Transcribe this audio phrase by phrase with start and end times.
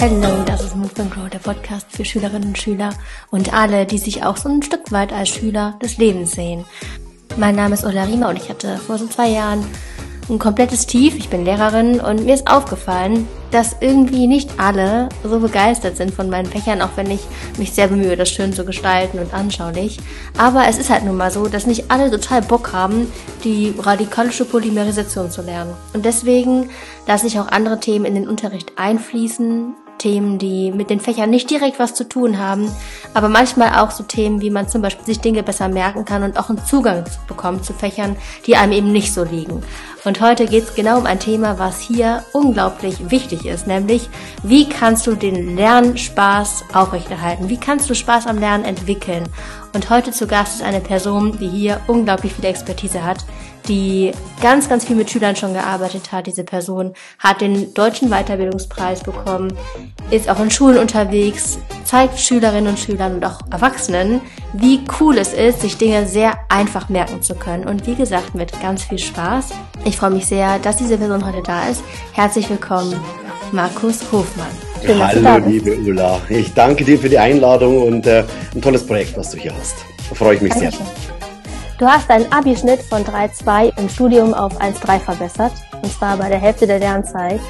[0.00, 2.90] Hallo, das ist Move and Grow, der Podcast für Schülerinnen und Schüler
[3.30, 6.66] und alle, die sich auch so ein Stück weit als Schüler des Lebens sehen.
[7.38, 9.64] Mein Name ist Ola Riemer und ich hatte vor so zwei Jahren
[10.28, 11.16] ein komplettes Tief.
[11.16, 16.28] Ich bin Lehrerin und mir ist aufgefallen, dass irgendwie nicht alle so begeistert sind von
[16.28, 17.20] meinen Fächern, auch wenn ich
[17.56, 19.98] mich sehr bemühe, das schön zu gestalten und anschaulich.
[20.36, 23.10] Aber es ist halt nun mal so, dass nicht alle total Bock haben,
[23.44, 25.72] die radikalische Polymerisation zu lernen.
[25.94, 26.68] Und deswegen
[27.06, 31.50] lasse ich auch andere Themen in den Unterricht einfließen, Themen, die mit den Fächern nicht
[31.50, 32.70] direkt was zu tun haben,
[33.14, 36.38] aber manchmal auch so Themen, wie man zum Beispiel sich Dinge besser merken kann und
[36.38, 38.16] auch einen Zugang bekommt zu Fächern,
[38.46, 39.62] die einem eben nicht so liegen.
[40.04, 44.08] Und heute geht es genau um ein Thema, was hier unglaublich wichtig ist, nämlich
[44.42, 47.48] wie kannst du den Lernspaß aufrechterhalten?
[47.48, 49.24] Wie kannst du Spaß am Lernen entwickeln?
[49.72, 53.18] Und heute zu Gast ist eine Person, die hier unglaublich viel Expertise hat,
[53.68, 56.26] die ganz, ganz viel mit Schülern schon gearbeitet hat.
[56.26, 59.52] Diese Person hat den deutschen Weiterbildungspreis bekommen,
[60.10, 64.22] ist auch in Schulen unterwegs, zeigt Schülerinnen und Schülern und auch Erwachsenen,
[64.54, 67.68] wie cool es ist, sich Dinge sehr einfach merken zu können.
[67.68, 69.50] Und wie gesagt, mit ganz viel Spaß.
[69.84, 71.82] Ich freue mich sehr, dass diese Person heute da ist.
[72.12, 72.98] Herzlich willkommen,
[73.52, 74.67] Markus Hofmann.
[74.84, 76.20] Schön, Hallo, liebe Ulla.
[76.28, 79.76] Ich danke dir für die Einladung und äh, ein tolles Projekt, was du hier hast.
[80.08, 80.86] Da freue ich mich Dankeschön.
[80.86, 81.76] sehr.
[81.78, 85.52] Du hast deinen Abischnitt von 3,2 im Studium auf 1,3 verbessert.
[85.82, 87.40] Und zwar bei der Hälfte der Lernzeit.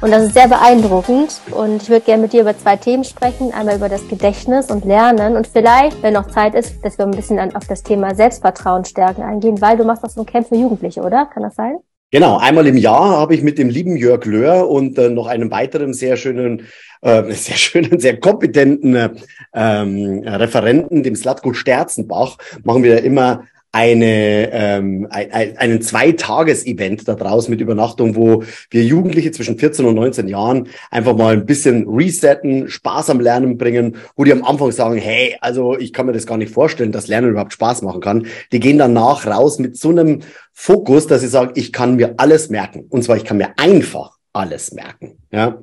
[0.00, 1.40] Und das ist sehr beeindruckend.
[1.50, 3.52] Und ich würde gerne mit dir über zwei Themen sprechen.
[3.52, 5.36] Einmal über das Gedächtnis und Lernen.
[5.36, 9.22] Und vielleicht, wenn noch Zeit ist, dass wir ein bisschen auf das Thema Selbstvertrauen stärken
[9.22, 11.26] eingehen, weil du machst das so ein Camp für Jugendliche, oder?
[11.26, 11.76] Kann das sein?
[12.12, 15.52] Genau, einmal im Jahr habe ich mit dem lieben Jörg Löhr und äh, noch einem
[15.52, 16.66] weiteren sehr schönen,
[17.02, 19.10] äh, sehr schönen, sehr kompetenten äh,
[19.54, 27.14] ähm, Referenten, dem Slatko Sterzenbach, machen wir immer eine, ähm, ein, ein, einen Zweitages-Event da
[27.14, 31.88] draus mit Übernachtung, wo wir Jugendliche zwischen 14 und 19 Jahren einfach mal ein bisschen
[31.88, 36.12] resetten, Spaß am Lernen bringen, wo die am Anfang sagen, hey, also ich kann mir
[36.12, 38.26] das gar nicht vorstellen, dass Lernen überhaupt Spaß machen kann.
[38.52, 40.20] Die gehen danach raus mit so einem
[40.52, 42.86] Fokus, dass sie sagen, ich kann mir alles merken.
[42.88, 45.18] Und zwar, ich kann mir einfach alles merken.
[45.30, 45.58] Ja,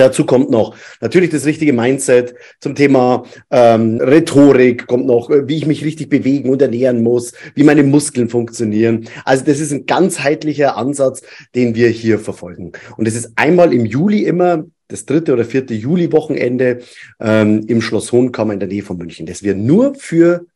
[0.00, 5.58] Dazu kommt noch natürlich das richtige Mindset zum Thema ähm, Rhetorik, kommt noch, äh, wie
[5.58, 9.10] ich mich richtig bewegen und ernähren muss, wie meine Muskeln funktionieren.
[9.26, 11.20] Also das ist ein ganzheitlicher Ansatz,
[11.54, 12.72] den wir hier verfolgen.
[12.96, 16.80] Und es ist einmal im Juli immer das dritte oder vierte Juli-Wochenende
[17.20, 20.46] ähm, im Schloss Hohenkammer in der Nähe von München, das wir nur für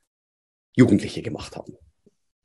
[0.74, 1.74] Jugendliche gemacht haben.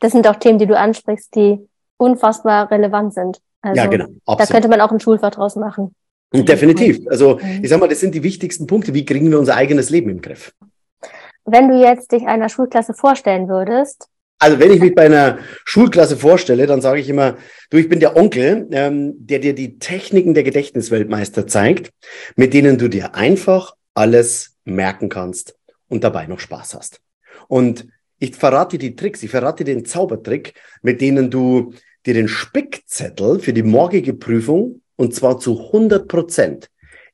[0.01, 1.59] Das sind auch Themen, die du ansprichst, die
[1.95, 3.39] unfassbar relevant sind.
[3.61, 4.07] Also, ja, genau.
[4.25, 4.39] Absolut.
[4.41, 5.95] Da könnte man auch ein Schulfach draus machen.
[6.33, 6.99] Definitiv.
[7.07, 8.93] Also ich sag mal, das sind die wichtigsten Punkte.
[8.93, 10.53] Wie kriegen wir unser eigenes Leben im Griff?
[11.45, 14.07] Wenn du jetzt dich einer Schulklasse vorstellen würdest.
[14.37, 17.35] Also wenn ich mich bei einer Schulklasse vorstelle, dann sage ich immer,
[17.71, 21.91] du, ich bin der Onkel, ähm, der dir die Techniken der Gedächtnisweltmeister zeigt,
[22.35, 25.55] mit denen du dir einfach alles merken kannst
[25.89, 27.01] und dabei noch Spaß hast.
[27.49, 27.87] Und
[28.19, 31.73] ich verrate dir die Tricks, ich verrate dir den Zaubertrick, mit denen du
[32.05, 36.69] dir den Spickzettel für die morgige Prüfung und zwar zu 100 Prozent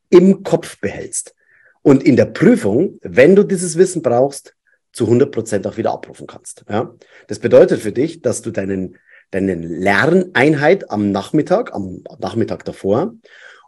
[0.10, 1.36] im Kopf behältst
[1.84, 4.56] und in der Prüfung, wenn du dieses Wissen brauchst,
[4.92, 6.66] zu 100 Prozent auch wieder abrufen kannst.
[6.68, 6.96] Ja?
[7.28, 8.98] Das bedeutet für dich, dass du deinen,
[9.30, 13.14] deine Lerneinheit am Nachmittag, am Nachmittag davor,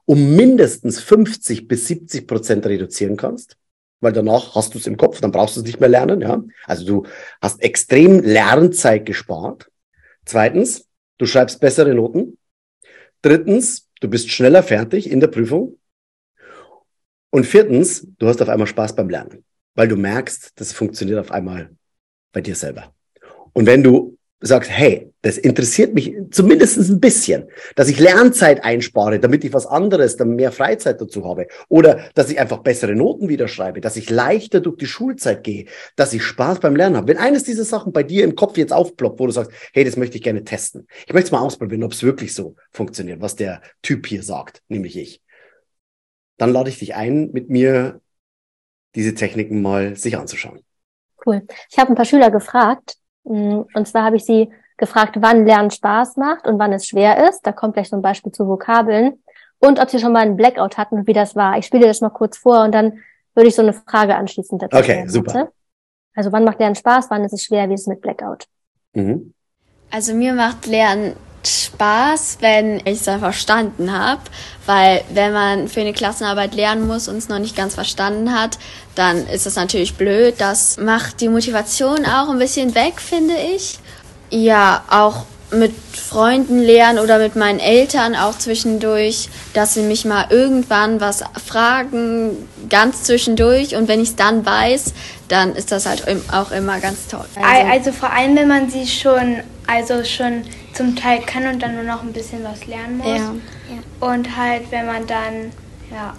[0.05, 3.55] um mindestens 50 bis 70 Prozent reduzieren kannst,
[3.99, 6.21] weil danach hast du es im Kopf, dann brauchst du es nicht mehr lernen.
[6.21, 6.43] Ja?
[6.65, 7.05] Also du
[7.39, 9.69] hast extrem Lernzeit gespart.
[10.25, 10.87] Zweitens,
[11.19, 12.39] du schreibst bessere Noten.
[13.21, 15.79] Drittens, Du bist schneller fertig in der Prüfung.
[17.29, 19.43] Und viertens, du hast auf einmal Spaß beim Lernen,
[19.75, 21.75] weil du merkst, das funktioniert auf einmal
[22.31, 22.93] bei dir selber.
[23.53, 29.19] Und wenn du sagst, hey, das interessiert mich zumindest ein bisschen, dass ich Lernzeit einspare,
[29.19, 31.47] damit ich was anderes, dann mehr Freizeit dazu habe.
[31.69, 35.65] Oder dass ich einfach bessere Noten wieder schreibe, dass ich leichter durch die Schulzeit gehe,
[35.95, 37.07] dass ich Spaß beim Lernen habe.
[37.07, 39.97] Wenn eines dieser Sachen bei dir im Kopf jetzt aufploppt, wo du sagst, hey, das
[39.97, 40.87] möchte ich gerne testen.
[41.07, 44.61] Ich möchte es mal ausprobieren, ob es wirklich so funktioniert, was der Typ hier sagt,
[44.67, 45.21] nämlich ich.
[46.37, 48.01] Dann lade ich dich ein, mit mir
[48.93, 50.59] diese Techniken mal sich anzuschauen.
[51.25, 51.41] Cool.
[51.71, 52.97] Ich habe ein paar Schüler gefragt,
[53.27, 57.41] und zwar habe ich sie gefragt, wann Lernen Spaß macht und wann es schwer ist.
[57.45, 59.21] Da kommt gleich so ein Beispiel zu Vokabeln.
[59.59, 61.57] Und ob sie schon mal einen Blackout hatten und wie das war.
[61.57, 62.99] Ich spiele das mal kurz vor und dann
[63.33, 65.33] würde ich so eine Frage anschließend dazu Okay, stellen, super.
[65.33, 65.51] Bitte.
[66.15, 68.45] Also wann macht Lernen Spaß, wann ist es schwer, wie ist es mit Blackout?
[68.93, 69.33] Mhm.
[69.91, 74.21] Also mir macht Lernen Spaß, wenn ich es verstanden habe,
[74.65, 78.57] weil wenn man für eine Klassenarbeit lernen muss und es noch nicht ganz verstanden hat,
[78.95, 80.35] dann ist das natürlich blöd.
[80.39, 83.79] Das macht die Motivation auch ein bisschen weg, finde ich.
[84.29, 90.25] Ja, auch mit Freunden lernen oder mit meinen Eltern auch zwischendurch, dass sie mich mal
[90.29, 93.75] irgendwann was fragen, ganz zwischendurch.
[93.75, 94.93] Und wenn ich es dann weiß,
[95.29, 97.25] dann ist das halt auch immer ganz toll.
[97.41, 99.37] Also, also vor allem, wenn man sie schon,
[99.67, 100.43] also schon
[100.73, 103.07] zum Teil kann und dann nur noch ein bisschen was lernen muss.
[103.07, 103.33] Ja.
[103.99, 105.51] Und halt, wenn man dann
[105.91, 106.15] ja,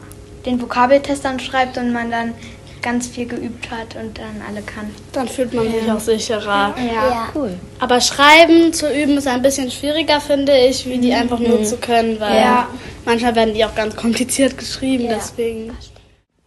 [0.46, 2.34] den Vokabeltest dann schreibt und man dann
[2.82, 4.94] ganz viel geübt hat und dann alle kann.
[5.12, 6.74] Dann fühlt man sich auch sicherer.
[6.76, 6.92] Ja.
[6.92, 7.28] ja.
[7.34, 7.54] cool.
[7.80, 11.22] Aber Schreiben zu üben ist ein bisschen schwieriger, finde ich, wie die mhm.
[11.22, 11.64] einfach nur mhm.
[11.64, 12.68] zu können, weil ja.
[13.04, 15.14] manchmal werden die auch ganz kompliziert geschrieben, ja.
[15.16, 15.76] deswegen.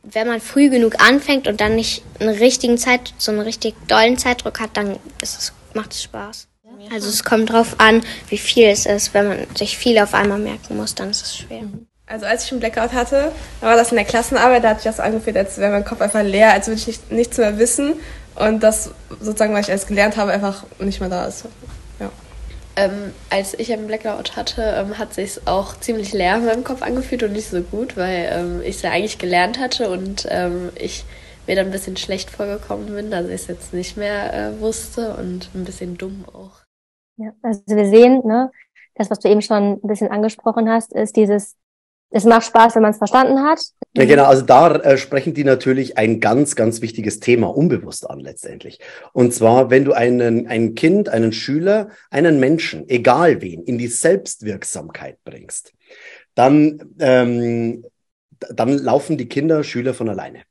[0.04, 4.18] Wenn man früh genug anfängt und dann nicht einen richtigen Zeit, so einen richtig dollen
[4.18, 6.48] Zeitdruck hat, dann es, macht es Spaß.
[6.94, 9.14] Also es kommt drauf an, wie viel es ist.
[9.14, 11.62] Wenn man sich viel auf einmal merken muss, dann ist es schwer.
[12.06, 14.92] Also als ich einen Blackout hatte, da war das in der Klassenarbeit, da hat sich
[14.92, 17.94] das angefühlt, als wäre mein Kopf einfach leer, als würde ich nicht, nichts mehr wissen
[18.36, 18.92] und das
[19.22, 21.46] sozusagen, was ich alles gelernt habe, einfach nicht mehr da ist.
[22.02, 22.12] Ja.
[22.76, 26.82] Ähm, als ich einen Blackout hatte, ähm, hat sich auch ziemlich leer in meinem Kopf
[26.82, 30.70] angefühlt und nicht so gut, weil ähm, ich es ja eigentlich gelernt hatte und ähm,
[30.76, 31.06] ich
[31.48, 35.14] mir dann ein bisschen schlecht vorgekommen bin, dass ich es jetzt nicht mehr äh, wusste
[35.16, 36.61] und ein bisschen dumm auch.
[37.22, 38.52] Ja, also wir sehen, ne,
[38.96, 41.56] das, was du eben schon ein bisschen angesprochen hast, ist dieses
[42.12, 43.62] es macht Spaß, wenn man es verstanden hat.
[43.94, 44.26] Ja, genau.
[44.26, 48.80] Also da äh, sprechen die natürlich ein ganz, ganz wichtiges Thema unbewusst an letztendlich.
[49.14, 53.88] Und zwar, wenn du einen, ein Kind, einen Schüler, einen Menschen, egal wen, in die
[53.88, 55.74] Selbstwirksamkeit bringst,
[56.36, 57.86] dann, ähm,
[58.54, 60.42] dann laufen die Kinder, Schüler von alleine.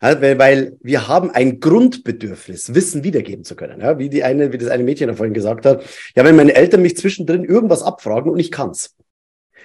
[0.00, 3.80] Weil wir haben ein Grundbedürfnis, Wissen wiedergeben zu können.
[3.80, 5.82] Ja, wie die eine, wie das eine Mädchen da vorhin gesagt hat.
[6.14, 8.94] Ja, wenn meine Eltern mich zwischendrin irgendwas abfragen und ich kann's.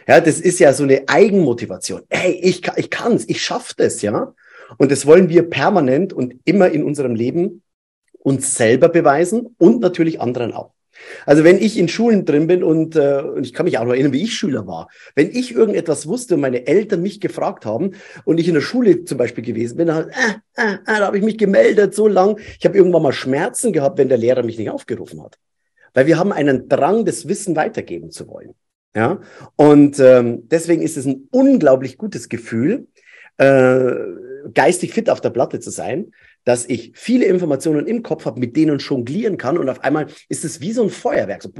[0.07, 2.01] Ja, das ist ja so eine Eigenmotivation.
[2.09, 4.33] Hey, ich, ich kann's, ich schaff das, ja.
[4.77, 7.61] Und das wollen wir permanent und immer in unserem Leben
[8.19, 10.72] uns selber beweisen und natürlich anderen auch.
[11.25, 13.93] Also wenn ich in Schulen drin bin und, äh, und ich kann mich auch noch
[13.93, 17.91] erinnern, wie ich Schüler war, wenn ich irgendetwas wusste und meine Eltern mich gefragt haben
[18.25, 20.13] und ich in der Schule zum Beispiel gewesen bin, dann, äh,
[20.55, 22.39] äh, äh, da habe ich mich gemeldet so lang.
[22.59, 25.37] Ich habe irgendwann mal Schmerzen gehabt, wenn der Lehrer mich nicht aufgerufen hat.
[25.93, 28.55] Weil wir haben einen Drang, das Wissen weitergeben zu wollen.
[28.95, 29.21] Ja,
[29.55, 32.87] und ähm, deswegen ist es ein unglaublich gutes Gefühl,
[33.37, 33.95] äh,
[34.53, 36.11] geistig fit auf der Platte zu sein,
[36.43, 40.45] dass ich viele Informationen im Kopf habe, mit denen jonglieren kann und auf einmal ist
[40.45, 41.43] es wie so ein Feuerwerk.
[41.43, 41.51] So,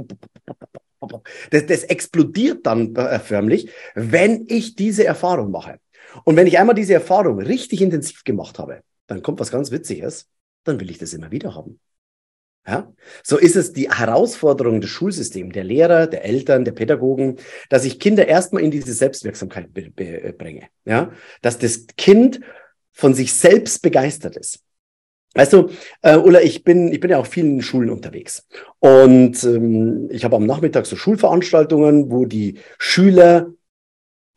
[1.50, 5.78] das, das explodiert dann äh, förmlich, wenn ich diese Erfahrung mache.
[6.24, 10.28] Und wenn ich einmal diese Erfahrung richtig intensiv gemacht habe, dann kommt was ganz Witziges,
[10.64, 11.78] dann will ich das immer wieder haben.
[12.66, 12.92] Ja?
[13.22, 17.36] So ist es die Herausforderung des Schulsystems, der Lehrer, der Eltern, der Pädagogen,
[17.68, 20.68] dass ich Kinder erstmal in diese Selbstwirksamkeit bringe.
[20.84, 21.12] Ja?
[21.42, 22.40] Dass das Kind
[22.92, 24.60] von sich selbst begeistert ist.
[25.34, 25.68] Weißt du,
[26.02, 28.46] äh, Ulla, ich bin, ich bin ja auch vielen Schulen unterwegs.
[28.78, 33.48] Und ähm, ich habe am Nachmittag so Schulveranstaltungen, wo die Schüler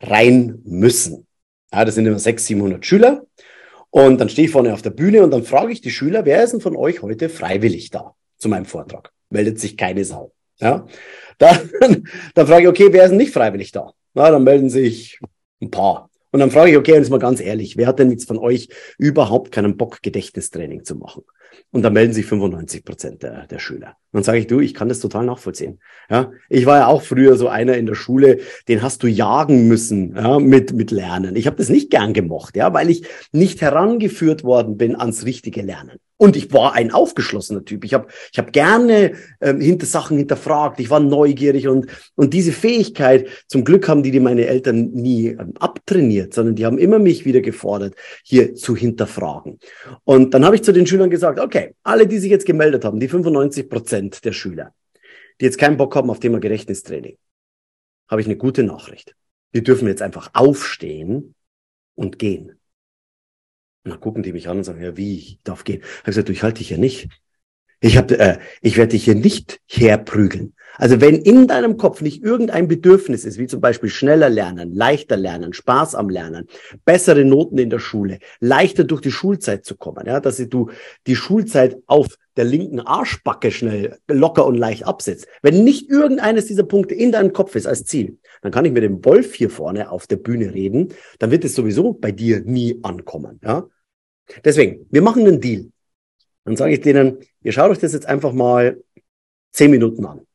[0.00, 1.26] rein müssen.
[1.72, 3.26] Ja, das sind immer 600, 700 Schüler.
[3.90, 6.42] Und dann stehe ich vorne auf der Bühne und dann frage ich die Schüler, wer
[6.42, 9.12] ist denn von euch heute freiwillig da zu meinem Vortrag?
[9.30, 10.32] Meldet sich keine Sau.
[10.60, 10.86] Ja,
[11.38, 11.70] dann,
[12.34, 13.92] dann frage ich, okay, wer ist denn nicht freiwillig da?
[14.14, 15.20] Na, dann melden sich
[15.62, 16.10] ein paar.
[16.30, 18.68] Und dann frage ich, okay, jetzt mal ganz ehrlich, wer hat denn jetzt von euch
[18.98, 21.24] überhaupt keinen Bock, Gedächtnistraining zu machen?
[21.70, 23.96] Und dann melden sich 95 Prozent der, der Schüler.
[24.12, 25.80] dann sage ich, du, ich kann das total nachvollziehen.
[26.08, 28.38] Ja, ich war ja auch früher so einer in der Schule,
[28.68, 31.36] den hast du jagen müssen ja, mit mit Lernen.
[31.36, 35.62] Ich habe das nicht gern gemocht, ja, weil ich nicht herangeführt worden bin ans richtige
[35.62, 35.98] Lernen.
[36.20, 37.84] Und ich war ein aufgeschlossener Typ.
[37.84, 40.80] Ich habe ich hab gerne ähm, hinter Sachen hinterfragt.
[40.80, 41.86] Ich war neugierig und
[42.16, 46.66] und diese Fähigkeit, zum Glück haben die die meine Eltern nie ähm, abtrainiert, sondern die
[46.66, 49.60] haben immer mich wieder gefordert, hier zu hinterfragen.
[50.02, 53.00] Und dann habe ich zu den Schülern gesagt, okay, alle, die sich jetzt gemeldet haben,
[53.00, 54.74] die 95 Prozent der Schüler,
[55.40, 57.16] die jetzt keinen Bock haben auf Thema Gedächtnistraining,
[58.08, 59.14] habe ich eine gute Nachricht.
[59.54, 61.34] Die dürfen jetzt einfach aufstehen
[61.94, 62.58] und gehen.
[63.84, 65.80] Und dann gucken die mich an und sagen, ja, wie, ich darf gehen.
[65.80, 67.08] Ich habe gesagt, du, ich halte dich hier nicht.
[67.80, 70.54] Ich, hab, äh, ich werde dich hier nicht herprügeln.
[70.78, 75.16] Also wenn in deinem Kopf nicht irgendein Bedürfnis ist, wie zum Beispiel schneller lernen, leichter
[75.16, 76.46] lernen, Spaß am Lernen,
[76.84, 80.70] bessere Noten in der Schule, leichter durch die Schulzeit zu kommen, ja, dass du
[81.06, 82.06] die Schulzeit auf
[82.36, 85.26] der linken Arschbacke schnell locker und leicht absetzt.
[85.42, 88.84] Wenn nicht irgendeines dieser Punkte in deinem Kopf ist als Ziel, dann kann ich mit
[88.84, 92.78] dem Wolf hier vorne auf der Bühne reden, dann wird es sowieso bei dir nie
[92.82, 93.66] ankommen, ja.
[94.44, 95.70] Deswegen, wir machen einen Deal.
[96.44, 98.82] Dann sage ich denen, ihr schaut euch das jetzt einfach mal
[99.52, 100.27] zehn Minuten an.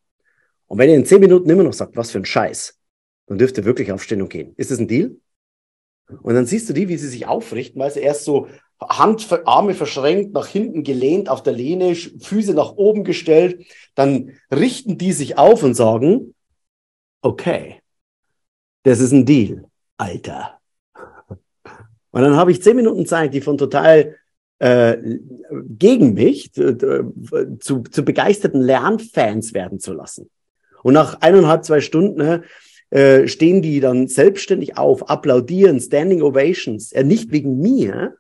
[0.74, 2.80] Und wenn ihr in zehn Minuten immer noch sagt, was für ein Scheiß,
[3.28, 4.56] dann dürft ihr wirklich aufstehen und gehen.
[4.58, 5.18] Ist das ein Deal?
[6.24, 8.48] Und dann siehst du die, wie sie sich aufrichten, weil sie erst so
[8.82, 14.98] Hand, Arme verschränkt, nach hinten gelehnt auf der Lehne, Füße nach oben gestellt, dann richten
[14.98, 16.34] die sich auf und sagen,
[17.22, 17.80] okay,
[18.82, 19.66] das ist ein Deal,
[19.98, 20.60] Alter.
[20.88, 24.16] Und dann habe ich zehn Minuten Zeit, die von total
[24.58, 24.98] äh,
[25.70, 30.32] gegen mich zu, zu, zu begeisterten Lernfans werden zu lassen.
[30.84, 32.44] Und nach eineinhalb, zwei Stunden ne,
[32.92, 38.18] äh, stehen die dann selbstständig auf, applaudieren, Standing Ovations, äh, nicht wegen mir,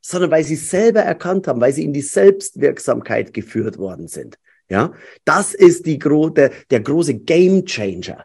[0.00, 4.38] sondern weil sie selber erkannt haben, weil sie in die Selbstwirksamkeit geführt worden sind.
[4.68, 4.92] Ja,
[5.24, 8.24] das ist die gro der, der große Game Changer.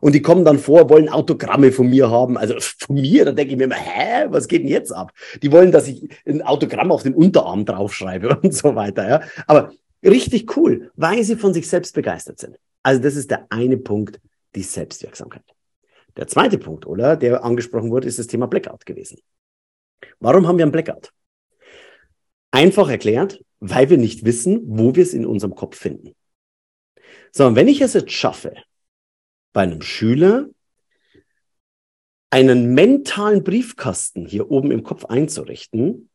[0.00, 2.36] Und die kommen dann vor, wollen Autogramme von mir haben.
[2.36, 5.12] Also von mir, da denke ich mir immer, hä, was geht denn jetzt ab?
[5.42, 9.08] Die wollen, dass ich ein Autogramm auf den Unterarm draufschreibe und so weiter.
[9.08, 9.72] Ja, aber
[10.04, 12.58] richtig cool, weil sie von sich selbst begeistert sind.
[12.88, 14.18] Also das ist der eine Punkt,
[14.54, 15.44] die Selbstwirksamkeit.
[16.16, 19.18] Der zweite Punkt, oder, der angesprochen wurde, ist das Thema Blackout gewesen.
[20.20, 21.12] Warum haben wir einen Blackout?
[22.50, 26.14] Einfach erklärt, weil wir nicht wissen, wo wir es in unserem Kopf finden.
[27.30, 28.54] Sondern wenn ich es jetzt schaffe,
[29.52, 30.48] bei einem Schüler
[32.30, 36.08] einen mentalen Briefkasten hier oben im Kopf einzurichten,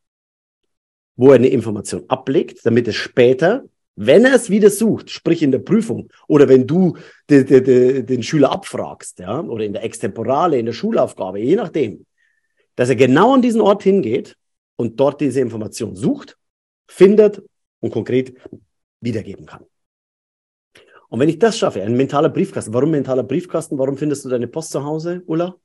[1.17, 3.63] wo er eine Information ablegt, damit es später,
[3.95, 6.97] wenn er es wieder sucht, sprich in der Prüfung oder wenn du
[7.29, 11.55] de, de, de, den Schüler abfragst, ja, oder in der Extemporale, in der Schulaufgabe, je
[11.55, 12.05] nachdem,
[12.75, 14.35] dass er genau an diesen Ort hingeht
[14.75, 16.37] und dort diese Information sucht,
[16.87, 17.43] findet
[17.79, 18.35] und konkret
[18.99, 19.65] wiedergeben kann.
[21.09, 23.77] Und wenn ich das schaffe, ein mentaler Briefkasten, warum mentaler Briefkasten?
[23.77, 25.55] Warum findest du deine Post zu Hause, Ulla?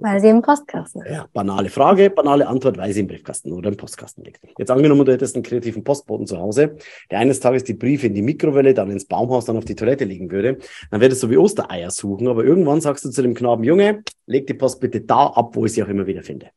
[0.00, 1.02] Weil sie im Postkasten.
[1.10, 4.40] Ja, banale Frage, banale Antwort, weil sie im Briefkasten oder im Postkasten liegt.
[4.58, 6.76] Jetzt angenommen, du hättest einen kreativen Postboten zu Hause,
[7.10, 10.04] der eines Tages die Briefe in die Mikrowelle, dann ins Baumhaus, dann auf die Toilette
[10.04, 10.58] legen würde,
[10.90, 14.46] dann würdest du wie Ostereier suchen, aber irgendwann sagst du zu dem Knaben, Junge, leg
[14.46, 16.48] die Post bitte da ab, wo ich sie auch immer wieder finde.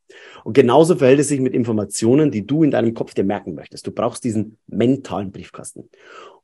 [0.43, 3.87] Und genauso verhält es sich mit Informationen, die du in deinem Kopf dir merken möchtest.
[3.87, 5.89] Du brauchst diesen mentalen Briefkasten.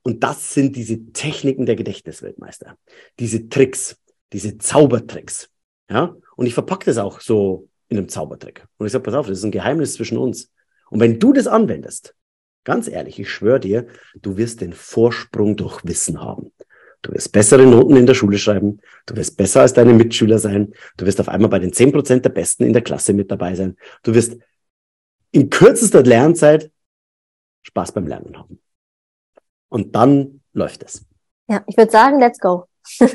[0.03, 2.77] Und das sind diese Techniken der Gedächtnisweltmeister.
[3.19, 3.97] Diese Tricks,
[4.31, 5.49] diese Zaubertricks.
[5.89, 8.65] Ja, und ich verpacke das auch so in einem Zaubertrick.
[8.77, 10.51] Und ich sage, pass auf, das ist ein Geheimnis zwischen uns.
[10.89, 12.15] Und wenn du das anwendest,
[12.63, 13.87] ganz ehrlich, ich schwöre dir,
[14.21, 16.53] du wirst den Vorsprung durch Wissen haben.
[17.01, 18.79] Du wirst bessere Noten in der Schule schreiben.
[19.05, 20.73] Du wirst besser als deine Mitschüler sein.
[20.95, 23.55] Du wirst auf einmal bei den zehn Prozent der Besten in der Klasse mit dabei
[23.55, 23.75] sein.
[24.03, 24.37] Du wirst
[25.31, 26.71] in kürzester Lernzeit
[27.63, 28.59] Spaß beim Lernen haben.
[29.69, 31.05] Und dann läuft es.
[31.47, 32.65] Ja, ich würde sagen, let's go.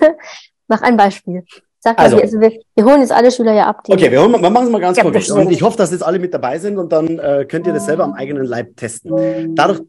[0.68, 1.44] Mach ein Beispiel.
[1.84, 3.82] Sag mal, also, wir, also wir, wir, holen jetzt alle Schüler ja ab.
[3.88, 5.04] Okay, wir, holen, wir machen es mal ganz ja.
[5.04, 7.86] Und ich hoffe, dass jetzt alle mit dabei sind und dann äh, könnt ihr das
[7.86, 9.56] selber am eigenen Leib testen.
[9.56, 9.80] Dadurch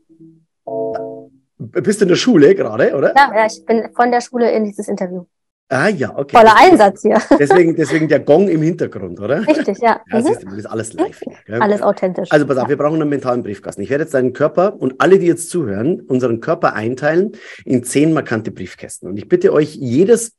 [1.57, 3.13] bist du in der Schule gerade, oder?
[3.15, 5.25] Ja, ja, ich bin von der Schule in dieses Interview.
[5.69, 6.35] Ah ja, okay.
[6.35, 7.21] Voller Einsatz hier.
[7.39, 9.47] Deswegen, deswegen der Gong im Hintergrund, oder?
[9.47, 10.01] Richtig, ja.
[10.11, 10.25] ja mhm.
[10.25, 11.21] das ist alles live.
[11.45, 11.61] Gell?
[11.61, 12.31] Alles authentisch.
[12.31, 13.81] Also pass auf, wir brauchen einen mentalen Briefkasten.
[13.81, 17.33] Ich werde jetzt deinen Körper und alle, die jetzt zuhören, unseren Körper einteilen
[17.65, 19.09] in zehn markante Briefkästen.
[19.09, 20.33] Und ich bitte euch, jedes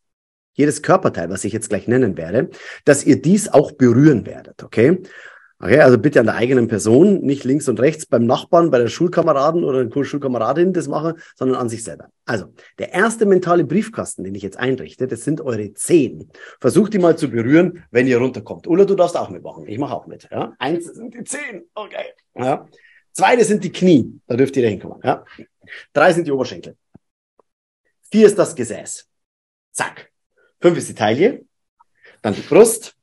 [0.55, 2.51] jedes Körperteil, was ich jetzt gleich nennen werde,
[2.85, 5.03] dass ihr dies auch berühren werdet, okay?
[5.61, 8.89] Okay, also bitte an der eigenen Person, nicht links und rechts beim Nachbarn, bei der
[8.89, 12.09] Schulkameraden oder der Schulkameradin das machen, sondern an sich selber.
[12.27, 16.31] Also, der erste mentale Briefkasten, den ich jetzt einrichte, das sind eure Zehen.
[16.61, 18.67] Versucht die mal zu berühren, wenn ihr runterkommt.
[18.67, 19.67] Oder du darfst auch mitmachen.
[19.67, 20.29] Ich mache auch mit.
[20.31, 20.53] Ja?
[20.59, 21.63] Eins sind die Zehen.
[21.73, 22.13] Okay.
[22.35, 22.69] Ja.
[23.13, 24.21] Zweite sind die Knie.
[24.27, 25.01] Da dürft ihr da hinkommen.
[25.05, 25.25] Ja.
[25.93, 26.77] Drei sind die Oberschenkel.
[28.11, 29.09] Vier ist das Gesäß.
[29.73, 30.11] Zack.
[30.65, 31.45] Fünf ist die Taille,
[32.23, 32.97] dann die Brust,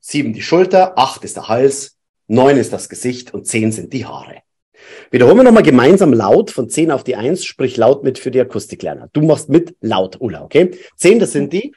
[0.00, 1.96] sieben die Schulter, acht ist der Hals,
[2.26, 4.42] neun ist das Gesicht und zehn sind die Haare.
[5.12, 8.40] Wiederholen wir nochmal gemeinsam laut von zehn auf die eins, sprich laut mit für die
[8.40, 9.08] Akustiklerner.
[9.12, 10.76] Du machst mit laut, Ulla, okay?
[10.96, 11.72] Zehn, das sind die?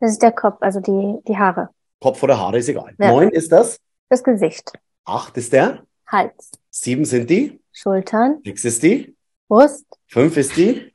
[0.00, 1.68] Das ist der Kopf, also die, die Haare.
[2.00, 2.92] Kopf oder Haare ist egal.
[2.98, 3.12] Ja.
[3.12, 3.78] Neun ist das?
[4.08, 4.72] Das Gesicht.
[5.04, 5.86] Acht ist der?
[6.08, 6.50] Hals.
[6.70, 7.60] Sieben sind die?
[7.70, 8.40] Schultern.
[8.44, 9.14] Sechs ist die?
[9.46, 9.86] Brust.
[10.08, 10.92] Fünf ist die?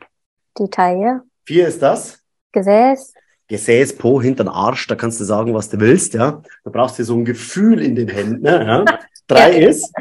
[0.58, 1.22] Die Taille.
[1.46, 2.21] Vier ist das?
[2.52, 3.14] Gesäß.
[3.48, 6.42] Gesäß, Po, hinter den Arsch, da kannst du sagen, was du willst, ja.
[6.64, 8.86] Da brauchst du so ein Gefühl in den Händen, ne, ja.
[9.28, 9.70] Drei ja.
[9.70, 9.92] ist?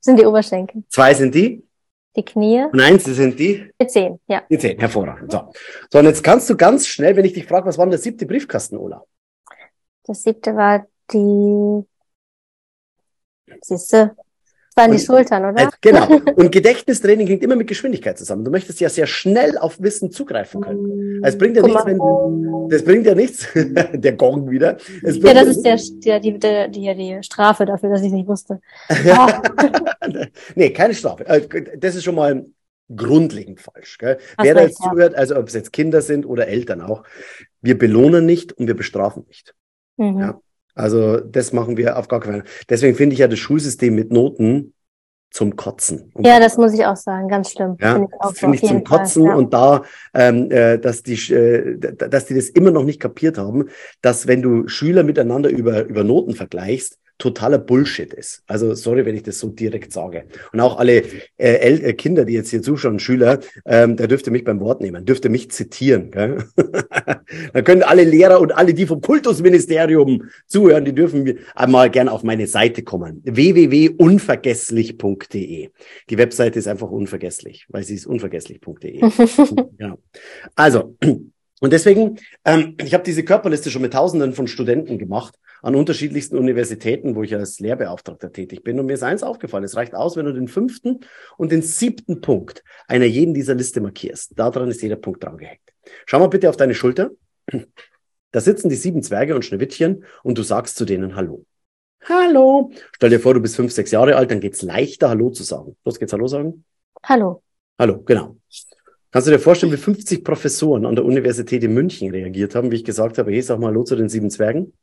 [0.00, 0.84] Sind die Oberschenkel.
[0.88, 1.62] Zwei sind die?
[2.16, 2.64] Die Knie.
[2.64, 3.70] Und eins sind die?
[3.80, 4.42] Die Zehn, ja.
[4.50, 5.30] Die Zehn, hervorragend.
[5.30, 5.52] So.
[5.90, 8.00] So, und jetzt kannst du ganz schnell, wenn ich dich frage, was war denn der
[8.00, 9.04] siebte Briefkasten, Ola?
[10.04, 11.84] Das siebte war die,
[13.60, 14.16] siehste,
[14.78, 15.58] waren die Schultern, oder?
[15.58, 16.06] Also, genau.
[16.36, 18.44] Und Gedächtnistraining hängt immer mit Geschwindigkeit zusammen.
[18.44, 21.20] Du möchtest ja sehr schnell auf Wissen zugreifen können.
[21.22, 23.46] Also es bringt ja nichts, wenn das bringt ja nichts.
[23.54, 24.78] der Gong wieder.
[25.02, 28.60] ja, das ist der, der, die, der, die, die Strafe dafür, dass ich nicht wusste.
[29.04, 29.42] Ja.
[30.54, 31.26] nee, keine Strafe.
[31.26, 32.46] Äh, das ist schon mal
[32.94, 33.98] grundlegend falsch.
[33.98, 34.18] Gell?
[34.40, 34.90] Wer da jetzt ja.
[34.90, 37.04] zuhört, also ob es jetzt Kinder sind oder Eltern auch,
[37.60, 39.54] wir belohnen nicht und wir bestrafen nicht.
[39.96, 40.20] Mhm.
[40.20, 40.40] Ja?
[40.78, 42.50] Also das machen wir auf gar keinen Fall.
[42.68, 44.74] Deswegen finde ich ja das Schulsystem mit Noten
[45.30, 46.10] zum Kotzen.
[46.18, 47.76] Ja, das muss ich auch sagen, ganz schlimm.
[47.80, 49.36] Ja, finde ich, auch find ich zum Kotzen Fall, ja.
[49.36, 49.82] und da,
[50.14, 53.68] ähm, äh, dass die, äh, dass die das immer noch nicht kapiert haben,
[54.00, 58.42] dass wenn du Schüler miteinander über über Noten vergleichst, totaler Bullshit ist.
[58.46, 60.26] Also sorry, wenn ich das so direkt sage.
[60.52, 61.02] Und auch alle
[61.36, 64.80] äh, äh, Kinder, die jetzt hier zuschauen, Schüler, ähm, da dürft ihr mich beim Wort
[64.80, 66.12] nehmen, dürft ihr mich zitieren.
[66.12, 66.44] Gell?
[67.52, 72.22] da können alle Lehrer und alle, die vom Kultusministerium zuhören, die dürfen einmal gern auf
[72.22, 73.20] meine Seite kommen.
[73.24, 75.70] www.unvergesslich.de.
[76.10, 79.00] Die Webseite ist einfach unvergesslich, weil sie ist unvergesslich.de.
[79.76, 79.98] genau.
[80.54, 80.96] Also,
[81.60, 86.38] und deswegen, ähm, ich habe diese Körperliste schon mit Tausenden von Studenten gemacht an unterschiedlichsten
[86.38, 88.78] Universitäten, wo ich als Lehrbeauftragter tätig bin.
[88.78, 91.00] Und mir ist eins aufgefallen, es reicht aus, wenn du den fünften
[91.36, 94.38] und den siebten Punkt einer jeden dieser Liste markierst.
[94.38, 95.60] Daran ist jeder Punkt dran gehängt.
[96.06, 97.10] Schau mal bitte auf deine Schulter.
[98.30, 101.46] Da sitzen die sieben Zwerge und Schneewittchen und du sagst zu denen Hallo.
[102.04, 102.70] Hallo.
[102.94, 105.76] Stell dir vor, du bist fünf, sechs Jahre alt, dann geht's leichter, Hallo zu sagen.
[105.84, 106.64] Los geht's Hallo sagen?
[107.02, 107.42] Hallo.
[107.78, 108.36] Hallo, genau.
[109.10, 112.76] Kannst du dir vorstellen, wie 50 Professoren an der Universität in München reagiert haben, wie
[112.76, 114.74] ich gesagt habe, hey, sag mal Hallo zu den sieben Zwergen?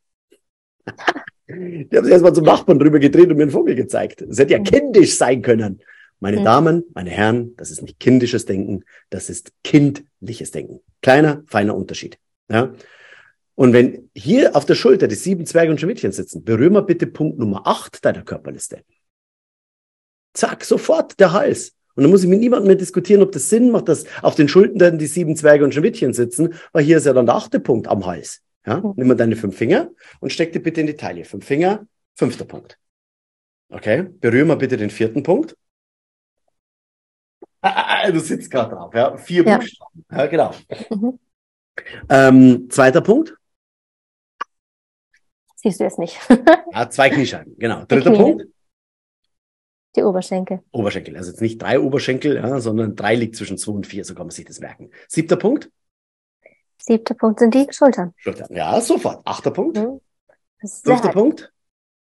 [1.48, 4.22] Die haben sich erstmal zum Nachbarn drüber gedreht und mir einen Vogel gezeigt.
[4.22, 5.80] Es hätte ja kindisch sein können.
[6.18, 6.44] Meine mhm.
[6.44, 10.80] Damen, meine Herren, das ist nicht kindisches Denken, das ist kindliches Denken.
[11.02, 12.18] Kleiner, feiner Unterschied.
[12.50, 12.72] Ja?
[13.54, 17.06] Und wenn hier auf der Schulter die sieben Zwerge und Schmiedchen sitzen, berühr mal bitte
[17.06, 18.82] Punkt Nummer acht deiner Körperliste.
[20.34, 21.74] Zack, sofort der Hals.
[21.96, 24.48] Und dann muss ich mit niemandem mehr diskutieren, ob das Sinn macht, dass auf den
[24.48, 27.88] Schultern die sieben Zwerge und Schmiedchen sitzen, weil hier ist ja dann der achte Punkt
[27.88, 28.42] am Hals.
[28.66, 28.82] Ja?
[28.96, 31.24] Nimm mal deine fünf Finger und steck die bitte in die Taille.
[31.24, 32.78] Fünf Finger, fünfter Punkt.
[33.70, 35.56] Okay, berühr mal bitte den vierten Punkt.
[37.62, 39.16] Ah, ah, ah du sitzt gerade drauf, ja.
[39.16, 39.56] Vier ja.
[39.56, 40.04] Buchstaben.
[40.10, 40.54] Ja, genau.
[40.90, 41.18] Mhm.
[42.08, 43.34] Ähm, zweiter Punkt.
[45.56, 46.18] Siehst du jetzt nicht.
[46.72, 47.84] ja, zwei Kniescheiben, genau.
[47.86, 48.18] Dritter Knie.
[48.18, 48.55] Punkt.
[49.96, 50.62] Die Oberschenkel.
[50.72, 51.16] Oberschenkel.
[51.16, 54.26] Also jetzt nicht drei Oberschenkel, ja, sondern drei liegt zwischen zwei und vier, so kann
[54.26, 54.90] man sich das merken.
[55.08, 55.70] Siebter Punkt.
[56.78, 58.12] Siebter Punkt sind die Schultern.
[58.18, 58.48] Schultern.
[58.50, 59.22] Ja, sofort.
[59.24, 59.78] Achter Punkt.
[59.78, 60.00] Mhm.
[60.60, 61.52] Fünfter Punkt.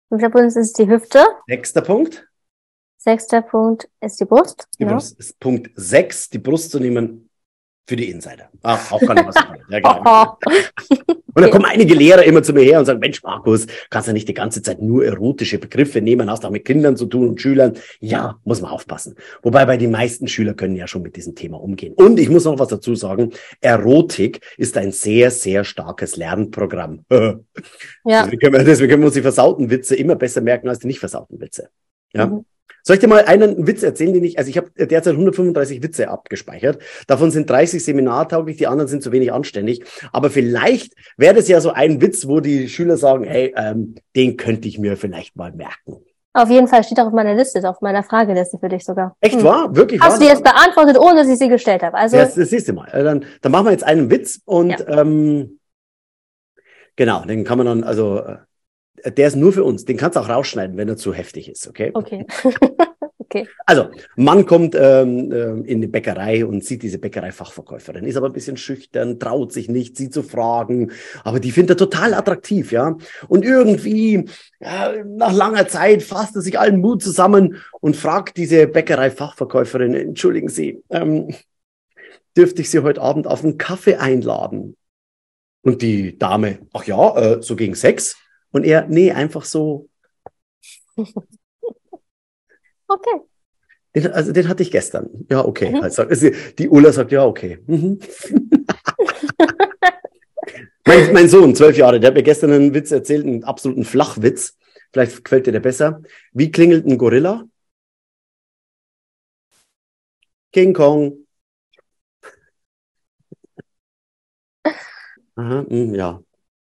[0.10, 1.26] Fünfter Punkt ist die Hüfte.
[1.48, 2.28] Sechster Punkt.
[2.98, 4.68] Sechster Punkt ist die Brust.
[4.78, 4.92] Die ja.
[4.92, 7.31] Brust ist Punkt sechs, die Brust zu nehmen
[7.92, 8.50] für die Insider.
[8.64, 9.36] Ah, auch nicht was.
[9.68, 10.38] ja, genau.
[11.36, 14.14] Und dann kommen einige Lehrer immer zu mir her und sagen, Mensch, Markus, kannst du
[14.14, 17.42] nicht die ganze Zeit nur erotische Begriffe nehmen, hast auch mit Kindern zu tun und
[17.42, 17.74] Schülern.
[18.00, 19.16] Ja, muss man aufpassen.
[19.42, 21.94] Wobei bei den meisten Schüler können ja schon mit diesem Thema umgehen.
[21.94, 23.32] Und ich muss noch was dazu sagen.
[23.60, 27.06] Erotik ist ein sehr, sehr starkes Lernprogramm.
[27.10, 27.44] ja.
[28.06, 30.88] Deswegen können, wir, deswegen können wir uns die versauten Witze immer besser merken als die
[30.88, 31.70] nicht versauten Witze.
[32.14, 32.28] Ja.
[32.28, 32.46] Mhm.
[32.84, 36.10] Soll ich dir mal einen Witz erzählen, den ich, also ich habe derzeit 135 Witze
[36.10, 36.80] abgespeichert.
[37.08, 39.84] Davon sind 30 seminartauglich, die anderen sind zu wenig anständig.
[40.12, 44.38] Aber vielleicht wäre das ja so ein Witz, wo die Schüler sagen, hey, ähm, den
[44.38, 45.98] könnte ich mir vielleicht mal merken.
[46.34, 49.16] Auf jeden Fall steht auch auf meiner Liste, auf meiner Frageliste für dich sogar.
[49.20, 49.44] Echt hm.
[49.44, 49.76] wahr?
[49.76, 50.20] Wirklich Hast wahr?
[50.20, 51.98] du jetzt beantwortet, ohne dass ich sie gestellt habe.
[51.98, 52.88] Also das, das siehst du mal.
[52.88, 55.02] Äh, dann, dann machen wir jetzt einen Witz und ja.
[55.02, 55.60] ähm,
[56.96, 58.38] genau, den kann man dann, also äh,
[59.06, 59.86] der ist nur für uns.
[59.86, 61.92] Den kannst du auch rausschneiden, wenn er zu heftig ist, okay?
[61.94, 62.26] Okay.
[63.20, 63.48] okay.
[63.66, 68.34] Also, Mann kommt ähm, ähm, in die Bäckerei und sieht diese Bäckereifachverkäuferin, ist aber ein
[68.34, 70.92] bisschen schüchtern, traut sich nicht, sie zu fragen,
[71.24, 72.98] aber die findet er total attraktiv, ja.
[73.28, 74.26] Und irgendwie,
[74.60, 80.50] ja, nach langer Zeit fasst er sich allen Mut zusammen und fragt diese Bäckereifachverkäuferin, entschuldigen
[80.50, 81.34] Sie, ähm,
[82.38, 84.76] dürfte ich Sie heute Abend auf einen Kaffee einladen?
[85.64, 88.18] Und die Dame, ach ja, äh, so gegen sechs.
[88.52, 89.90] Und er, nee, einfach so.
[92.88, 93.22] okay.
[93.96, 95.26] Den, also den hatte ich gestern.
[95.30, 95.70] Ja, okay.
[95.70, 95.82] Mhm.
[95.82, 96.04] Also,
[96.58, 97.60] die Ulla sagt, ja, okay.
[97.68, 98.00] Mhm.
[100.86, 104.58] mein, mein, Sohn, zwölf Jahre, der hat mir gestern einen Witz erzählt, einen absoluten Flachwitz.
[104.94, 106.02] Vielleicht gefällt dir der besser.
[106.34, 107.46] Wie klingelt ein Gorilla?
[110.52, 111.26] King Kong.
[115.36, 116.22] Aha, mh, hm, ja.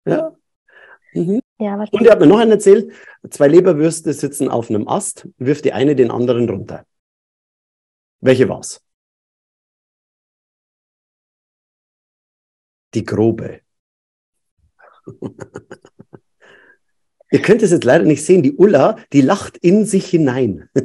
[0.06, 0.36] Ja.
[1.14, 1.42] Mhm.
[1.62, 2.92] Ja, Und er hat mir noch einen erzählt,
[3.30, 6.88] zwei Leberwürste sitzen auf einem Ast, wirft die eine den anderen runter.
[8.20, 8.82] Welche war's?
[12.96, 13.62] Die grobe.
[17.32, 18.42] Ihr könnt es jetzt leider nicht sehen.
[18.42, 20.68] Die Ulla, die lacht in sich hinein.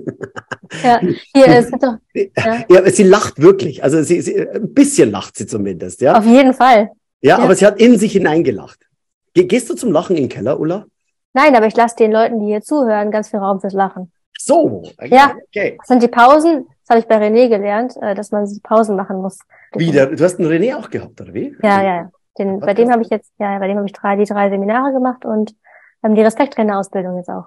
[0.82, 1.94] Ja, hier ist doch.
[2.12, 2.64] Ja.
[2.68, 3.84] ja, sie lacht wirklich.
[3.84, 6.18] Also sie, sie, ein bisschen lacht sie zumindest, ja.
[6.18, 6.90] Auf jeden Fall.
[7.20, 8.86] Ja, ja, aber sie hat in sich hineingelacht.
[9.44, 10.87] Gehst du zum Lachen in den Keller, Ulla?
[11.33, 14.11] Nein, aber ich lasse den Leuten, die hier zuhören, ganz viel Raum fürs Lachen.
[14.38, 15.14] So, okay.
[15.14, 15.35] ja.
[15.49, 15.77] Okay.
[15.79, 16.66] Das sind die Pausen.
[16.81, 19.38] Das habe ich bei René gelernt, äh, dass man Pausen machen muss.
[19.75, 21.55] Wie, der, du hast einen René auch gehabt, oder wie?
[21.62, 22.11] Ja, ja.
[22.38, 24.92] Den, bei dem habe ich jetzt, ja, bei dem habe ich drei, die drei Seminare
[24.92, 25.55] gemacht und
[26.03, 27.46] ähm, die Respekttrainer-Ausbildung jetzt auch.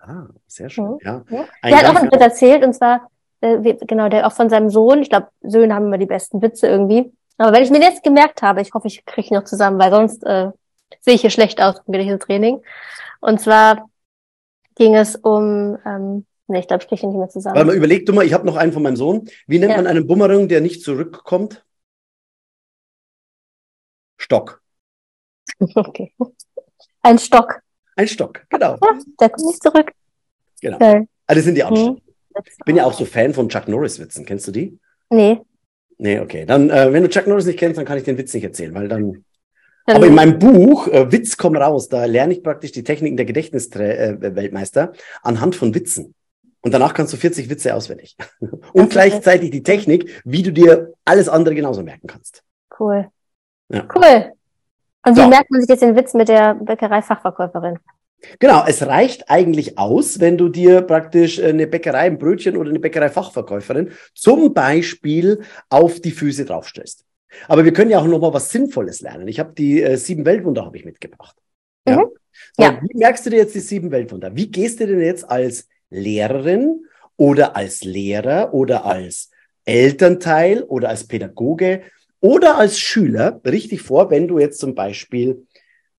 [0.00, 0.98] Ah, sehr schön, mhm.
[1.02, 1.22] ja.
[1.28, 1.44] ja.
[1.64, 4.70] Der hat auch einen Witz erzählt, und zwar, äh, wie, genau, der auch von seinem
[4.70, 7.12] Sohn, ich glaube, Söhne haben immer die besten Witze irgendwie.
[7.36, 10.24] Aber wenn ich mir jetzt gemerkt habe, ich hoffe, ich kriege noch zusammen, weil sonst
[10.24, 10.50] äh,
[11.00, 12.62] sehe ich hier schlecht aus im Gedächtnistraining.
[13.20, 13.88] Und zwar
[14.76, 17.56] ging es um, ähm, nee, ich glaube, ich kriege nicht mehr zusammen.
[17.56, 19.28] Warte mal, überleg du mal, ich habe noch einen von meinem Sohn.
[19.46, 19.76] Wie nennt ja.
[19.76, 21.64] man einen Bumerang, der nicht zurückkommt?
[24.16, 24.62] Stock.
[25.74, 26.14] Okay.
[27.02, 27.60] Ein Stock.
[27.96, 28.76] Ein Stock, genau.
[28.80, 29.92] Ja, der kommt nicht zurück.
[30.60, 30.76] Genau.
[30.76, 31.08] Okay.
[31.26, 32.00] Also sind die anstrengend.
[32.00, 32.42] Hm.
[32.46, 34.24] Ich bin ja auch so Fan von Chuck Norris-Witzen.
[34.24, 34.78] Kennst du die?
[35.10, 35.40] Nee.
[35.98, 36.46] Nee, okay.
[36.46, 38.74] Dann, äh, wenn du Chuck Norris nicht kennst, dann kann ich den Witz nicht erzählen,
[38.74, 39.24] weil dann.
[39.94, 43.26] Aber in meinem Buch äh, Witz komm raus, da lerne ich praktisch die Techniken der
[43.26, 46.14] Gedächtnisweltmeister äh, anhand von Witzen.
[46.60, 48.16] Und danach kannst du 40 Witze auswendig.
[48.72, 52.42] Und gleichzeitig die Technik, wie du dir alles andere genauso merken kannst.
[52.78, 53.08] Cool.
[53.68, 53.86] Ja.
[53.94, 54.32] Cool.
[55.06, 55.28] Und wie so.
[55.28, 57.78] merkt man sich jetzt den Witz mit der Bäckerei-Fachverkäuferin?
[58.40, 62.80] Genau, es reicht eigentlich aus, wenn du dir praktisch eine Bäckerei, ein Brötchen oder eine
[62.80, 67.04] Bäckerei-Fachverkäuferin zum Beispiel auf die Füße draufstellst.
[67.46, 69.28] Aber wir können ja auch noch mal was Sinnvolles lernen.
[69.28, 71.36] Ich habe die äh, sieben Weltwunder habe ich mitgebracht.
[71.86, 71.98] Ja?
[71.98, 72.10] Mhm.
[72.56, 72.80] So, ja.
[72.82, 74.34] Wie merkst du dir jetzt die sieben Weltwunder?
[74.34, 76.84] Wie gehst du denn jetzt als Lehrerin
[77.16, 79.30] oder als Lehrer oder als
[79.64, 81.82] Elternteil oder als Pädagoge
[82.20, 85.46] oder als Schüler richtig vor, wenn du jetzt zum Beispiel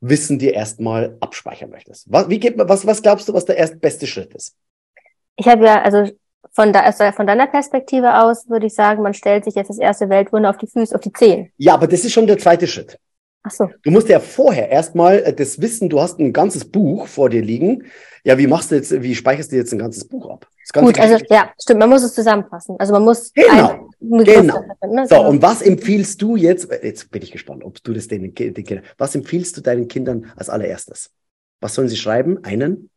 [0.02, 2.06] Wissen dir erstmal abspeichern möchtest?
[2.10, 4.56] Was, wie geht, was, was glaubst du, was der erste beste Schritt ist?
[5.36, 6.10] Ich habe ja, also
[6.52, 9.78] von, da, also von deiner Perspektive aus würde ich sagen, man stellt sich jetzt das
[9.78, 11.52] erste Weltwunder auf die Füße, auf die Zehen.
[11.58, 13.00] Ja, aber das ist schon der zweite Schritt.
[13.44, 13.70] Ach so.
[13.84, 17.42] Du musst ja vorher erstmal äh, das Wissen, du hast ein ganzes Buch vor dir
[17.42, 17.86] liegen,
[18.24, 20.48] ja, wie machst du jetzt, wie speicherst du jetzt ein ganzes Buch ab?
[20.74, 22.76] Gut, also ja, stimmt, man muss es zusammenfassen.
[22.78, 24.64] Also man muss genau, genau.
[24.86, 25.08] ne?
[25.08, 26.70] So, und was empfiehlst du jetzt?
[26.84, 28.84] Jetzt bin ich gespannt, ob du das den, den Kindern.
[28.98, 31.10] Was empfiehlst du deinen Kindern als allererstes?
[31.60, 32.44] Was sollen sie schreiben?
[32.44, 32.90] Einen?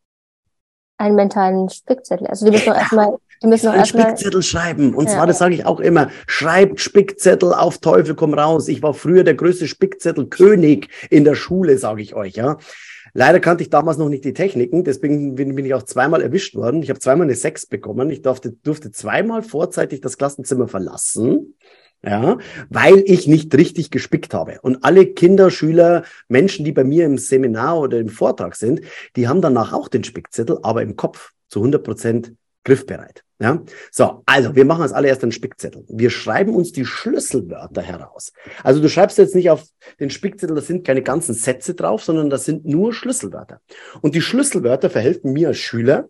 [0.98, 2.26] Einen mentalen Spickzettel.
[2.26, 4.94] Also die müssen erstmal die müssen einen Spickzettel schreiben.
[4.94, 8.68] Und ja, zwar, das sage ich auch immer, schreibt Spickzettel auf Teufel komm raus.
[8.68, 12.58] Ich war früher der größte Spickzettelkönig in der Schule, sage ich euch, ja.
[13.14, 16.54] Leider kannte ich damals noch nicht die Techniken, deswegen bin, bin ich auch zweimal erwischt
[16.54, 16.82] worden.
[16.82, 18.08] Ich habe zweimal eine Sechs bekommen.
[18.08, 21.54] Ich durfte, durfte zweimal vorzeitig das Klassenzimmer verlassen.
[22.04, 24.58] Ja, weil ich nicht richtig gespickt habe.
[24.62, 28.80] Und alle Kinder, Schüler, Menschen, die bei mir im Seminar oder im Vortrag sind,
[29.14, 32.32] die haben danach auch den Spickzettel, aber im Kopf zu 100 Prozent
[32.64, 33.24] griffbereit.
[33.40, 35.84] Ja, so, also wir machen als allererst einen Spickzettel.
[35.88, 38.32] Wir schreiben uns die Schlüsselwörter heraus.
[38.62, 39.64] Also du schreibst jetzt nicht auf
[39.98, 43.60] den Spickzettel, da sind keine ganzen Sätze drauf, sondern das sind nur Schlüsselwörter.
[44.00, 46.08] Und die Schlüsselwörter verhelfen mir als Schüler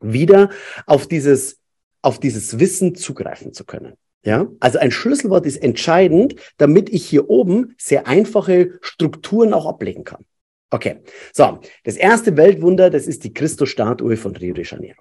[0.00, 0.50] wieder
[0.84, 1.58] auf dieses,
[2.02, 3.94] auf dieses Wissen zugreifen zu können.
[4.22, 10.04] Ja, also ein Schlüsselwort ist entscheidend, damit ich hier oben sehr einfache Strukturen auch ablegen
[10.04, 10.26] kann.
[10.70, 11.00] Okay,
[11.32, 15.00] so, das erste Weltwunder, das ist die Christusstatue von Rio de Janeiro.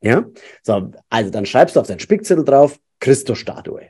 [0.00, 0.26] Ja,
[0.62, 3.88] so, also dann schreibst du auf deinen Spickzettel drauf Christusstatue.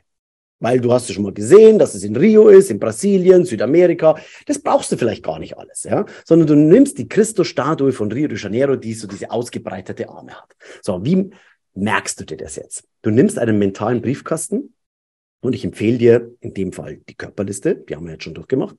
[0.61, 4.17] Weil du hast es schon mal gesehen, dass es in Rio ist, in Brasilien, Südamerika.
[4.45, 6.05] Das brauchst du vielleicht gar nicht alles, ja.
[6.25, 10.55] Sondern du nimmst die Christusstatue von Rio de Janeiro, die so diese ausgebreitete Arme hat.
[10.81, 11.29] So, wie
[11.75, 12.83] merkst du dir das jetzt?
[13.03, 14.73] Du nimmst einen mentalen Briefkasten
[15.39, 18.75] und ich empfehle dir in dem Fall die Körperliste, die haben wir jetzt schon durchgemacht.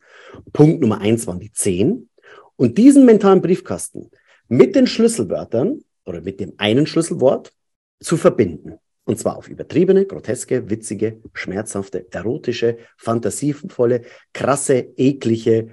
[0.53, 2.11] Punkt Nummer eins waren die zehn.
[2.57, 4.11] Und diesen mentalen Briefkasten
[4.49, 7.53] mit den Schlüsselwörtern oder mit dem einen Schlüsselwort
[8.01, 8.79] zu verbinden.
[9.05, 15.71] Und zwar auf übertriebene, groteske, witzige, schmerzhafte, erotische, fantasievolle, krasse, eklige,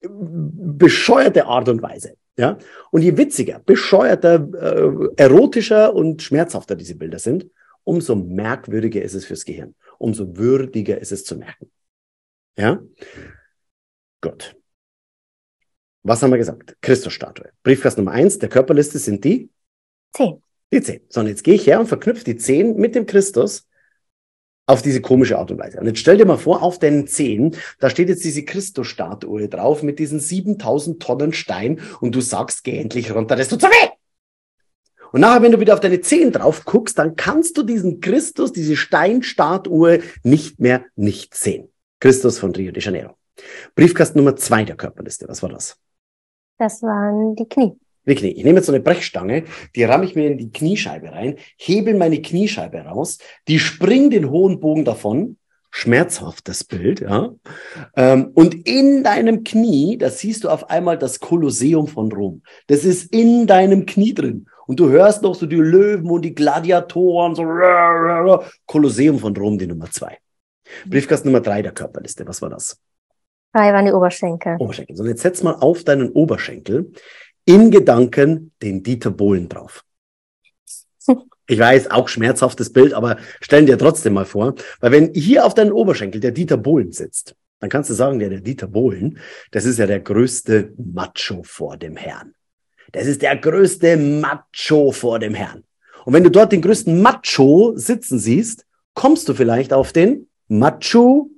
[0.00, 2.16] bescheuerte Art und Weise.
[2.36, 2.58] Ja?
[2.90, 7.46] Und je witziger, bescheuerter, äh, erotischer und schmerzhafter diese Bilder sind,
[7.84, 9.74] umso merkwürdiger ist es fürs Gehirn.
[9.98, 11.70] Umso würdiger ist es zu merken.
[12.56, 12.82] Ja?
[14.20, 14.56] Gut.
[16.02, 16.76] Was haben wir gesagt?
[16.80, 17.50] Christusstatue.
[17.62, 19.50] Briefkasten Nummer eins der Körperliste sind die?
[20.12, 20.42] Zehn.
[20.72, 21.00] Die zehn.
[21.08, 23.66] So, und jetzt gehe ich her und verknüpfe die zehn mit dem Christus
[24.66, 25.78] auf diese komische Art und Weise.
[25.78, 29.82] Und jetzt stell dir mal vor, auf deinen Zehen, da steht jetzt diese Christusstatue drauf
[29.82, 33.88] mit diesen 7000 Tonnen Stein und du sagst, geh endlich runter, das tut so weh!
[35.12, 38.52] Und nachher, wenn du wieder auf deine Zehen drauf guckst, dann kannst du diesen Christus,
[38.52, 41.68] diese Steinstatue nicht mehr nicht sehen.
[42.00, 43.16] Christus von Rio de Janeiro.
[43.74, 45.28] Briefkasten Nummer zwei der Körperliste.
[45.28, 45.76] Was war das?
[46.62, 47.72] Das waren die Knie.
[48.06, 48.30] Die Knie.
[48.30, 49.42] Ich nehme jetzt so eine Brechstange,
[49.74, 54.30] die ramme ich mir in die Kniescheibe rein, hebel meine Kniescheibe raus, die springt den
[54.30, 55.38] hohen Bogen davon,
[55.72, 57.30] schmerzhaftes Bild, ja.
[57.96, 62.42] Ähm, und in deinem Knie, da siehst du auf einmal das Kolosseum von Rom.
[62.68, 64.46] Das ist in deinem Knie drin.
[64.68, 67.42] Und du hörst noch so die Löwen und die Gladiatoren, so
[68.66, 70.16] Kolosseum von Rom, die Nummer zwei.
[70.86, 72.24] Briefkasten Nummer drei der Körperliste.
[72.28, 72.78] Was war das?
[73.52, 74.56] Drei waren die Oberschenkel.
[74.58, 74.96] Oberschenkel.
[74.96, 76.92] So, jetzt setz mal auf deinen Oberschenkel
[77.44, 79.84] in Gedanken den Dieter Bohlen drauf.
[81.48, 85.54] Ich weiß, auch schmerzhaftes Bild, aber stellen dir trotzdem mal vor, weil wenn hier auf
[85.54, 89.18] deinen Oberschenkel der Dieter Bohlen sitzt, dann kannst du sagen, der, der Dieter Bohlen,
[89.50, 92.34] das ist ja der größte Macho vor dem Herrn.
[92.92, 95.64] Das ist der größte Macho vor dem Herrn.
[96.04, 101.30] Und wenn du dort den größten Macho sitzen siehst, kommst du vielleicht auf den Machu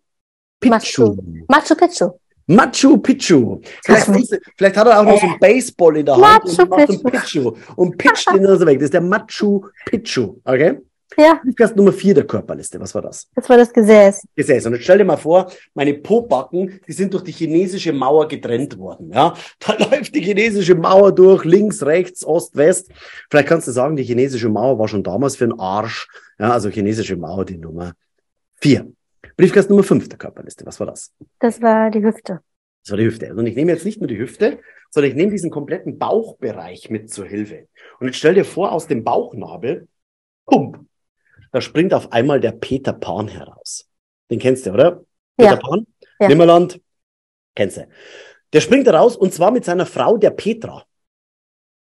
[0.71, 1.17] Picchu.
[1.49, 2.11] Machu Picchu.
[2.47, 3.61] Machu Picchu.
[3.85, 6.91] Vielleicht, vielleicht, hat er auch noch so ein Baseball in der Hand Machu und macht
[6.91, 8.79] ein Picchu und pitcht den dann so weg.
[8.79, 10.37] Das ist der Machu Picchu.
[10.45, 10.79] Okay?
[11.17, 11.41] Ja.
[11.43, 12.81] Briefkasten Nummer vier der Körperliste.
[12.81, 13.29] Was war das?
[13.35, 14.27] Das war das Gesäß.
[14.35, 14.67] Gesäß.
[14.67, 18.77] Und jetzt stell dir mal vor, meine Pobacken, die sind durch die chinesische Mauer getrennt
[18.79, 19.13] worden.
[19.13, 22.91] Ja, da läuft die chinesische Mauer durch, links, rechts, Ost, West.
[23.31, 26.09] Vielleicht kannst du sagen, die chinesische Mauer war schon damals für einen Arsch.
[26.39, 27.93] Ja, also chinesische Mauer, die Nummer
[28.61, 28.91] vier.
[29.37, 30.65] Briefkasten Nummer fünf der Körperliste.
[30.67, 31.13] Was war das?
[31.41, 32.41] Das war die Hüfte.
[32.83, 33.35] Das war die Hüfte.
[33.35, 37.11] Und ich nehme jetzt nicht nur die Hüfte, sondern ich nehme diesen kompletten Bauchbereich mit
[37.11, 37.69] zur Hilfe.
[37.99, 39.89] Und jetzt stell dir vor, aus dem Bauchnabel,
[40.47, 40.89] bumm,
[41.51, 43.89] da springt auf einmal der Peter Pan heraus.
[44.31, 45.05] Den kennst du, oder?
[45.39, 45.57] Ja.
[45.57, 45.87] Peter Pan?
[46.21, 46.29] Ja.
[46.29, 46.81] Nimmerland?
[47.55, 47.89] Kennst du.
[48.53, 50.85] Der springt heraus und zwar mit seiner Frau, der Petra.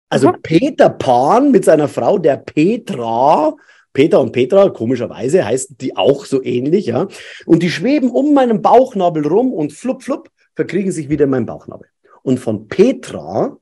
[0.10, 0.41] Also mhm.
[0.41, 3.56] Peter Pan mit seiner Frau, der Petra.
[3.97, 7.07] Peter und Petra, komischerweise heißen die auch so ähnlich, ja.
[7.47, 11.47] Und die schweben um meinen Bauchnabel rum und flupp, flupp, verkriegen sich wieder in meinen
[11.47, 11.88] Bauchnabel.
[12.21, 13.57] Und von Petra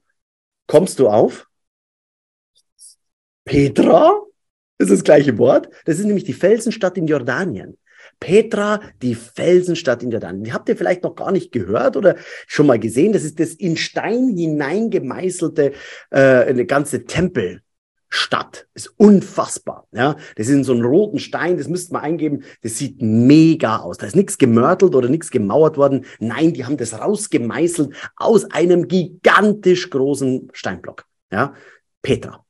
[0.67, 1.47] kommst du auf
[3.45, 4.11] Petra?
[4.77, 5.69] ist das gleiche Wort.
[5.85, 7.77] Das ist nämlich die Felsenstadt in Jordanien.
[8.19, 10.43] Petra, die Felsenstadt in Jordanien.
[10.43, 13.13] Die habt ihr vielleicht noch gar nicht gehört oder schon mal gesehen.
[13.13, 15.71] Das ist das in Stein hineingemeißelte,
[16.11, 17.05] äh, eine ganze
[18.15, 18.67] Tempelstadt.
[18.73, 19.87] Ist unfassbar.
[19.91, 21.57] Ja, das ist in so einem roten Stein.
[21.57, 22.43] Das müsst man eingeben.
[22.61, 23.97] Das sieht mega aus.
[23.97, 26.05] Da ist nichts gemörtelt oder nichts gemauert worden.
[26.19, 31.05] Nein, die haben das rausgemeißelt aus einem gigantisch großen Steinblock.
[31.31, 31.53] Ja,
[32.01, 32.43] Petra.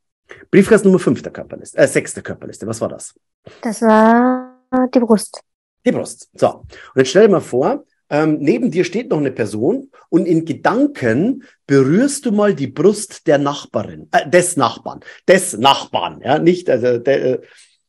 [0.51, 2.67] Briefkasten Nummer 5 der Körperliste, äh, 6 der Körperliste.
[2.67, 3.13] Was war das?
[3.62, 4.58] Das war
[4.93, 5.41] die Brust.
[5.86, 6.30] Die Brust.
[6.34, 6.49] So.
[6.49, 10.46] Und jetzt stell dir mal vor, ähm, neben dir steht noch eine Person und in
[10.46, 16.70] Gedanken berührst du mal die Brust der Nachbarin, äh, des Nachbarn, des Nachbarn, ja, nicht,
[16.70, 17.41] also, der, äh,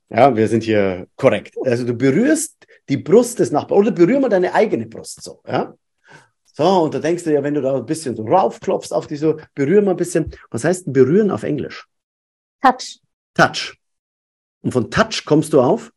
[0.08, 1.54] ja, wir sind hier korrekt.
[1.64, 5.74] Also du berührst die Brust des Nachbarn oder berühr mal deine eigene Brust so, ja.
[6.56, 9.16] So, und da denkst du ja, wenn du da ein bisschen so raufklopfst auf die
[9.16, 10.30] so, berühr mal ein bisschen.
[10.50, 11.86] Was heißt berühren auf Englisch?
[12.62, 13.00] Touch.
[13.34, 13.76] Touch.
[14.62, 15.92] Und von Touch kommst du auf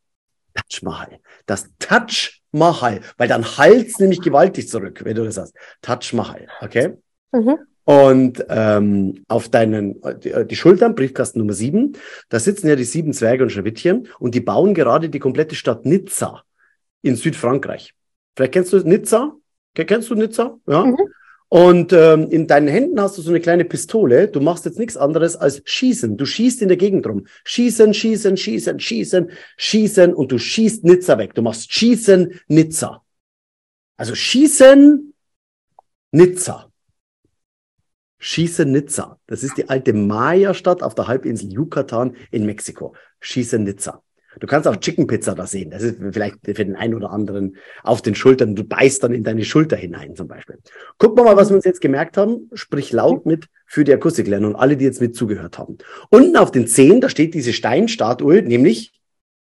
[0.54, 1.20] Touch Mahal.
[1.46, 5.56] Das Touch Mahal, weil dann halt's nämlich gewaltig zurück, wenn du das hast.
[5.82, 6.98] Touch Mahal, okay?
[7.32, 7.60] Mhm.
[7.86, 11.94] Und ähm, auf deinen die, die Schultern, Briefkasten Nummer sieben,
[12.30, 15.86] da sitzen ja die sieben Zwerge und Schneewittchen und die bauen gerade die komplette Stadt
[15.86, 16.44] Nizza
[17.02, 17.96] in Südfrankreich.
[18.36, 19.34] Vielleicht kennst du Nizza?
[19.74, 20.58] Kennst du Nizza?
[20.68, 20.86] Ja.
[20.86, 20.98] Mhm.
[21.50, 24.28] Und ähm, in deinen Händen hast du so eine kleine Pistole.
[24.28, 26.16] Du machst jetzt nichts anderes als schießen.
[26.16, 27.26] Du schießt in der Gegend rum.
[27.44, 31.34] Schießen, schießen, schießen, schießen, schießen und du schießt Nizza weg.
[31.34, 33.04] Du machst schießen, Nizza.
[33.98, 35.14] Also schießen,
[36.12, 36.72] Nizza.
[38.20, 39.20] Schießen, Nizza.
[39.26, 42.94] Das ist die alte Maya-Stadt auf der Halbinsel Yucatan in Mexiko.
[43.22, 44.04] Schießen, Nizza.
[44.40, 45.72] Du kannst auch Chicken Pizza da sehen.
[45.72, 48.56] Das ist vielleicht für den einen oder anderen auf den Schultern.
[48.56, 50.60] Du beißt dann in deine Schulter hinein zum Beispiel.
[50.98, 52.50] Gucken wir mal, was wir uns jetzt gemerkt haben.
[52.54, 55.78] Sprich laut mit für die Akustiklernung und alle, die jetzt mit zugehört haben.
[56.10, 58.94] Unten auf den Zehen, da steht diese Steinstatue, nämlich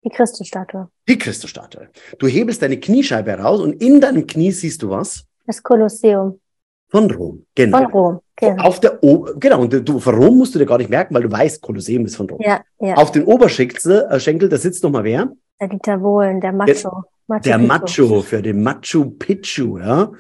[0.05, 0.89] die Christusstatue.
[1.09, 1.89] Die Christusstatue.
[2.19, 5.25] Du hebelst deine Kniescheibe heraus und in deinem Knie siehst du was?
[5.47, 6.41] Das Kolosseum.
[6.89, 7.79] Von Rom, genau.
[7.79, 8.63] Von Rom, genau.
[8.63, 11.23] Auf der o genau, und du, von Rom musst du dir gar nicht merken, weil
[11.23, 12.41] du weißt, Kolosseum ist von Rom.
[12.41, 12.95] Ja, ja.
[12.95, 15.33] Auf den Oberschenkel, äh, Schenkel, da sitzt noch mal wer?
[15.61, 17.05] Der Dieter Wohlen, der Macho.
[17.27, 20.13] Macho der Macho, für den Machu Picchu, ja.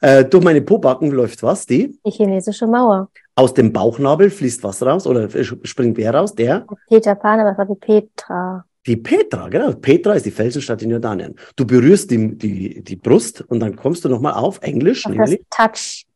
[0.00, 1.98] Äh, durch meine Pobacken läuft was, die?
[2.04, 3.08] Die chinesische Mauer.
[3.34, 5.28] Aus dem Bauchnabel fließt was raus oder
[5.62, 6.34] springt wer raus?
[6.34, 6.66] Der?
[6.88, 8.64] Peter Pan, aber es war die Petra.
[8.86, 9.72] Die Petra, genau.
[9.72, 11.34] Petra ist die Felsenstadt in Jordanien.
[11.56, 15.04] Du berührst die, die, die Brust und dann kommst du nochmal auf Englisch.
[15.04, 15.42] Das nämlich.
[15.50, 16.06] Touch.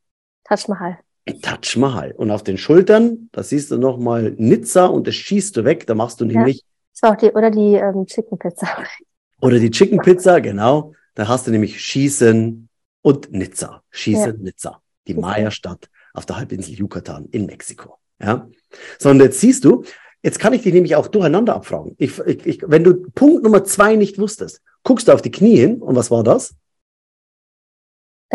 [0.45, 0.99] Taj Mahal.
[1.43, 2.13] Taj Mahal.
[2.13, 5.87] Und auf den Schultern, da siehst du nochmal Nizza und das schießt du weg.
[5.87, 6.59] Da machst du nämlich.
[6.59, 6.63] Ja.
[6.93, 8.69] Das war auch die, oder die ähm, Chicken Pizza.
[9.41, 10.93] Oder die Chicken Pizza, genau.
[11.15, 12.69] Da hast du nämlich Schießen
[13.03, 13.83] und Nizza.
[13.91, 14.43] Schießen, ja.
[14.43, 14.81] Nizza.
[15.07, 17.99] Die Maya-Stadt auf der Halbinsel Yucatan in Mexiko.
[18.21, 18.49] Ja.
[18.99, 19.85] So, und jetzt siehst du,
[20.23, 21.95] jetzt kann ich dich nämlich auch durcheinander abfragen.
[21.99, 25.57] Ich, ich, ich, wenn du Punkt Nummer zwei nicht wusstest, guckst du auf die Knie
[25.57, 26.55] hin und was war das?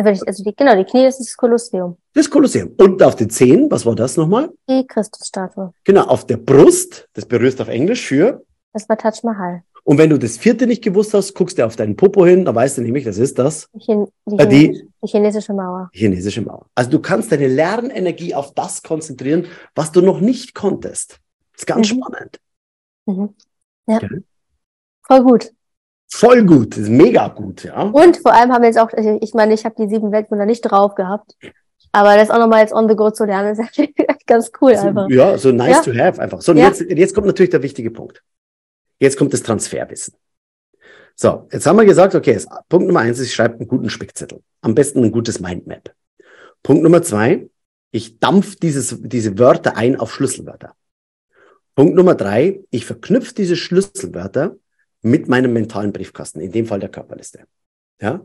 [0.06, 1.98] Ich, also die, genau, die Knie, das ist das Kolosseum.
[2.14, 2.74] Das Kolosseum.
[2.78, 4.50] Und auf den Zehen, was war das nochmal?
[4.70, 5.74] Die Christusstatue.
[5.84, 8.44] Genau, auf der Brust, das berührst auf Englisch für?
[8.74, 9.64] Das war Taj Mahal.
[9.84, 12.56] Und wenn du das vierte nicht gewusst hast, guckst du auf deinen Popo hin, dann
[12.56, 13.68] weißt du nämlich, das ist das.
[13.74, 15.90] Die, die, äh, die, die chinesische Mauer.
[15.94, 16.68] Chinesische Mauer.
[16.76, 21.20] Also du kannst deine Lernenergie auf das konzentrieren, was du noch nicht konntest.
[21.54, 22.02] Das ist ganz mhm.
[22.02, 22.40] spannend.
[23.06, 23.36] Mhm.
[23.88, 23.98] Ja.
[23.98, 24.24] Okay.
[25.08, 25.52] Voll gut.
[26.12, 27.84] Voll gut, ist mega gut, ja.
[27.84, 30.62] Und vor allem haben wir jetzt auch, ich meine, ich habe die sieben Weltwunder nicht
[30.62, 31.36] drauf gehabt.
[31.92, 35.10] Aber das auch nochmal jetzt on the go zu lernen, ist ganz cool einfach.
[35.10, 35.94] Ja, so nice ja.
[35.94, 36.42] to have einfach.
[36.42, 36.68] So, und ja.
[36.68, 38.24] jetzt, jetzt kommt natürlich der wichtige Punkt.
[39.00, 40.16] Jetzt kommt das Transferwissen.
[41.16, 44.42] So, jetzt haben wir gesagt, okay, Punkt Nummer eins ist, ich schreibe einen guten Spickzettel.
[44.62, 45.94] Am besten ein gutes Mindmap.
[46.64, 47.50] Punkt Nummer zwei,
[47.92, 50.74] ich dampf dieses, diese Wörter ein auf Schlüsselwörter.
[51.76, 54.56] Punkt Nummer drei, ich verknüpfe diese Schlüsselwörter
[55.02, 57.46] mit meinem mentalen Briefkasten, in dem Fall der Körperliste.
[58.02, 58.22] Ja?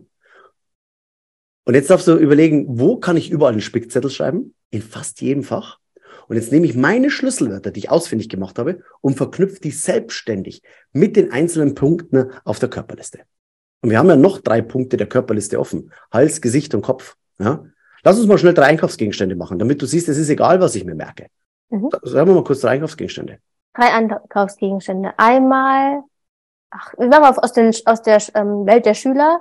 [1.64, 4.54] Und jetzt darfst du überlegen, wo kann ich überall einen Spickzettel schreiben?
[4.70, 5.78] In fast jedem Fach.
[6.28, 10.62] Und jetzt nehme ich meine Schlüsselwörter, die ich ausfindig gemacht habe, und verknüpfe die selbstständig
[10.92, 13.20] mit den einzelnen Punkten auf der Körperliste.
[13.82, 15.92] Und wir haben ja noch drei Punkte der Körperliste offen.
[16.10, 17.16] Hals, Gesicht und Kopf.
[17.38, 17.64] Ja?
[18.02, 20.84] Lass uns mal schnell drei Einkaufsgegenstände machen, damit du siehst, es ist egal, was ich
[20.84, 21.28] mir merke.
[21.70, 21.90] Mhm.
[22.02, 23.38] Sagen wir mal kurz drei Einkaufsgegenstände.
[23.74, 25.12] Drei Einkaufsgegenstände.
[25.18, 26.02] Einmal,
[26.74, 29.40] ach, wir machen aus, den, aus der ähm, Welt der Schüler.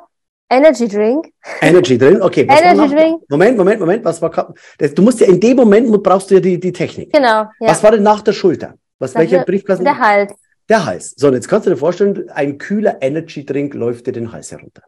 [0.49, 1.29] Energy Drink.
[1.61, 2.47] Energy Drink, okay.
[2.49, 3.23] Energy Drink.
[3.29, 6.59] Moment, Moment, Moment, was war, du musst ja in dem Moment brauchst du ja die,
[6.59, 7.11] die Technik.
[7.11, 7.27] Genau.
[7.27, 7.49] Ja.
[7.59, 8.75] Was war denn nach der Schulter?
[8.99, 9.83] Was, welcher Briefkasten?
[9.83, 10.33] Der Hals.
[10.69, 11.13] Der Hals.
[11.17, 14.51] So, und jetzt kannst du dir vorstellen, ein kühler Energy Drink läuft dir den Hals
[14.51, 14.83] herunter.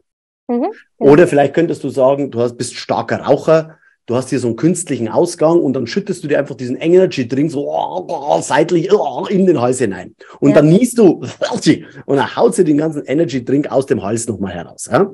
[0.47, 1.11] Mhm, genau.
[1.11, 4.55] Oder vielleicht könntest du sagen, du hast, bist starker Raucher, du hast hier so einen
[4.55, 9.25] künstlichen Ausgang und dann schüttest du dir einfach diesen Energy Drink so oh, seitlich oh,
[9.27, 10.15] in den Hals hinein.
[10.39, 10.55] Und ja.
[10.55, 11.23] dann niest du
[12.05, 14.87] und dann haut sie den ganzen Energy Drink aus dem Hals nochmal heraus.
[14.91, 15.11] Ja?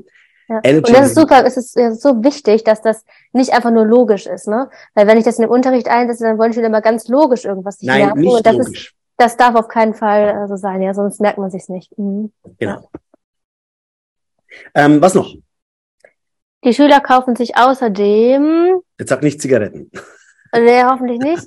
[0.50, 0.58] Ja.
[0.58, 3.86] Und das ist super, es ist, es ist so wichtig, dass das nicht einfach nur
[3.86, 4.70] logisch ist, ne?
[4.96, 7.78] Weil wenn ich das in dem Unterricht einsetze, dann wollen Schüler immer ganz logisch irgendwas
[7.78, 8.12] sich Nein.
[8.18, 8.88] Nicht und das logisch.
[8.88, 11.98] Ist, das darf auf keinen Fall äh, so sein, ja, sonst merkt man sich's nicht.
[11.98, 12.34] Mhm.
[12.60, 12.90] Genau.
[14.76, 15.34] Ähm, was noch?
[16.64, 18.82] Die Schüler kaufen sich außerdem.
[19.00, 19.90] Jetzt sag nicht Zigaretten.
[20.54, 21.46] Nee, hoffentlich nicht.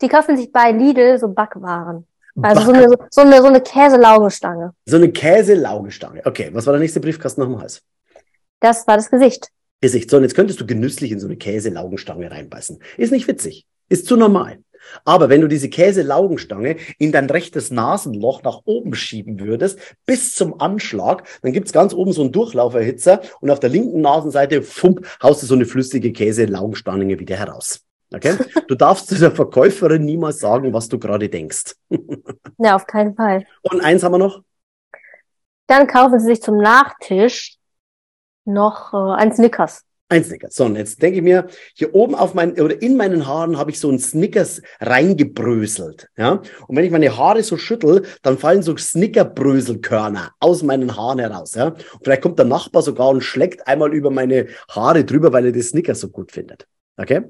[0.00, 2.06] Die kaufen sich bei Lidl so Backwaren.
[2.42, 4.72] Also so eine, so eine, so eine Käselaugenstange.
[4.84, 6.22] So eine Käselaugenstange.
[6.24, 7.82] Okay, was war der nächste Briefkasten nach dem Hals?
[8.60, 9.48] Das war das Gesicht.
[9.80, 10.10] Gesicht.
[10.10, 12.78] So, und jetzt könntest du genüsslich in so eine Käselaugenstange reinbeißen.
[12.96, 13.66] Ist nicht witzig.
[13.88, 14.58] Ist zu normal.
[15.04, 20.60] Aber wenn du diese Käselaugenstange in dein rechtes Nasenloch nach oben schieben würdest, bis zum
[20.60, 25.42] Anschlag, dann gibt's ganz oben so einen Durchlauferhitzer und auf der linken Nasenseite, fump, haust
[25.42, 27.80] du so eine flüssige Käselaugenstange wieder heraus.
[28.14, 28.36] Okay?
[28.68, 31.74] Du darfst zu der Verkäuferin niemals sagen, was du gerade denkst.
[32.58, 33.44] ja, auf keinen Fall.
[33.62, 34.42] Und eins haben wir noch.
[35.66, 37.56] Dann kaufen sie sich zum Nachtisch
[38.44, 39.82] noch äh, ein Snickers.
[40.08, 40.54] Ein Snickers.
[40.54, 43.72] So, und jetzt denke ich mir, hier oben auf meinen oder in meinen Haaren habe
[43.72, 46.08] ich so ein Snickers reingebröselt.
[46.16, 46.42] Ja?
[46.68, 51.54] Und wenn ich meine Haare so schüttel, dann fallen so Snickerbröselkörner aus meinen Haaren heraus.
[51.54, 51.68] Ja?
[51.68, 55.52] Und vielleicht kommt der Nachbar sogar und schlägt einmal über meine Haare drüber, weil er
[55.52, 56.68] die Snickers so gut findet.
[56.96, 57.22] Okay?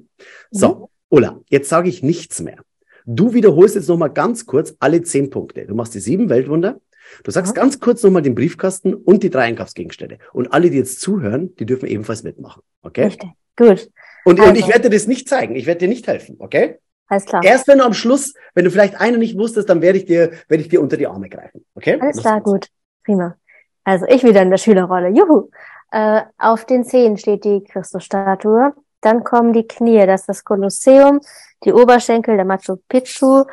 [0.50, 0.84] So, mhm.
[1.08, 2.58] Ulla, jetzt sage ich nichts mehr.
[3.06, 5.64] Du wiederholst jetzt nochmal ganz kurz alle zehn Punkte.
[5.64, 6.80] Du machst die sieben Weltwunder,
[7.24, 7.62] Du sagst ja.
[7.62, 10.18] ganz kurz nochmal den Briefkasten und die drei Einkaufsgegenstände.
[10.32, 12.62] Und alle, die jetzt zuhören, die dürfen ebenfalls mitmachen.
[12.82, 13.04] Okay?
[13.04, 13.30] Richtig.
[13.56, 13.90] Gut.
[14.24, 14.50] Und, also.
[14.50, 15.56] und ich werde dir das nicht zeigen.
[15.56, 16.36] Ich werde dir nicht helfen.
[16.38, 16.78] Okay?
[17.08, 17.44] Alles klar.
[17.44, 20.32] Erst wenn du am Schluss, wenn du vielleicht eine nicht wusstest, dann werde ich dir,
[20.48, 21.64] werde ich dir unter die Arme greifen.
[21.74, 21.98] Okay?
[22.00, 22.68] Alles klar, gut.
[23.04, 23.36] Prima.
[23.84, 25.10] Also ich wieder in der Schülerrolle.
[25.10, 25.50] Juhu.
[25.92, 28.74] Äh, auf den Zehen steht die Christusstatue.
[29.00, 31.20] Dann kommen die Knie, das ist das Kolosseum,
[31.62, 33.44] die Oberschenkel, der Machu Picchu,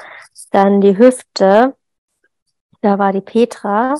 [0.51, 1.75] dann die Hüfte,
[2.83, 3.95] da war die Petra.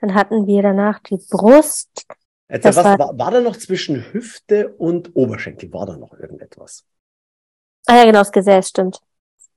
[0.00, 2.06] Dann hatten wir danach die Brust.
[2.48, 5.72] Jetzt, was, war, war, war da noch zwischen Hüfte und Oberschenkel?
[5.72, 6.84] War da noch irgendetwas?
[7.86, 9.00] Ah ja, genau, das Gesäß, stimmt.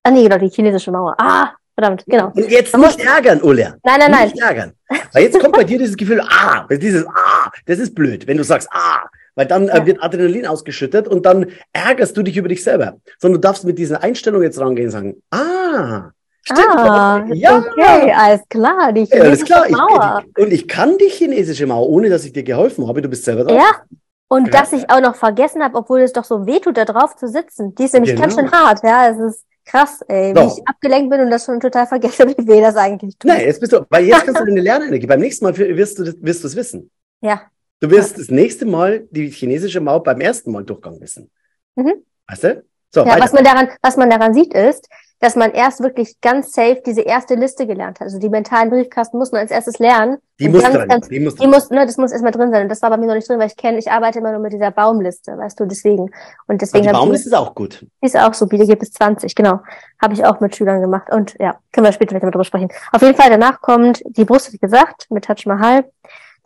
[0.03, 1.13] Ah nee, genau, die chinesische Mauer.
[1.19, 2.27] Ah, verdammt, genau.
[2.27, 3.07] Und jetzt Man nicht muss...
[3.07, 3.75] ärgern, Ulla.
[3.83, 4.29] Nein, nein, nein.
[4.29, 4.73] Nicht ärgern.
[5.13, 8.43] Weil jetzt kommt bei dir dieses Gefühl, ah, dieses ah, das ist blöd, wenn du
[8.43, 9.03] sagst ah,
[9.35, 9.83] weil dann äh, ja.
[9.83, 12.97] äh, wird Adrenalin ausgeschüttet und dann ärgerst du dich über dich selber.
[13.19, 16.11] Sondern du darfst mit dieser Einstellung jetzt rangehen und sagen, ah,
[16.43, 17.57] Stimmt, ah, ja.
[17.57, 18.91] okay, alles klar.
[18.93, 19.69] Die ja, alles klar.
[19.69, 20.23] Mauer.
[20.25, 23.01] Ich, und ich kann die chinesische Mauer, ohne dass ich dir geholfen habe.
[23.01, 23.57] Du bist selber drauf.
[23.57, 23.83] Ja,
[24.29, 24.59] und ja.
[24.59, 27.75] dass ich auch noch vergessen habe, obwohl es doch so wehtut, da drauf zu sitzen.
[27.75, 28.21] Die ist nämlich genau.
[28.21, 28.83] ganz schön hart.
[28.83, 30.33] Ja, es ist krass, ey.
[30.35, 30.55] Wie so.
[30.57, 33.29] ich abgelenkt bin und das schon total vergesse, wie weh das eigentlich tut.
[33.29, 35.07] Nein, jetzt bist du, weil jetzt kannst du deine Lernenergie.
[35.07, 36.91] Beim nächsten Mal wirst du wirst du es wissen.
[37.21, 37.41] Ja.
[37.79, 38.17] Du wirst ja.
[38.19, 41.31] das nächste Mal die chinesische Mauer beim ersten Mal Durchgang wissen.
[41.75, 42.03] Mhm.
[42.27, 42.63] Weißt du?
[42.93, 44.87] So, ja, was man daran, was man daran sieht, ist,
[45.19, 48.05] dass man erst wirklich ganz safe diese erste Liste gelernt hat.
[48.05, 50.17] Also die mentalen Briefkasten muss man als erstes lernen.
[50.39, 52.63] Die muss ganz, ganz, die muss, die muss, ne, das muss erstmal drin sein.
[52.63, 54.39] Und das war bei mir noch nicht drin, weil ich kenne, ich arbeite immer nur
[54.39, 56.09] mit dieser Baumliste, weißt du, deswegen.
[56.47, 56.87] Und deswegen.
[56.87, 57.85] Aber die Baumliste ist auch gut.
[58.01, 59.59] Die ist auch so, die gibt es 20, genau.
[60.01, 61.11] Habe ich auch mit Schülern gemacht.
[61.11, 62.69] Und ja, können wir später vielleicht drüber sprechen.
[62.93, 65.83] Auf jeden Fall, danach kommt die Brust, wie gesagt, mit Taj Mahal.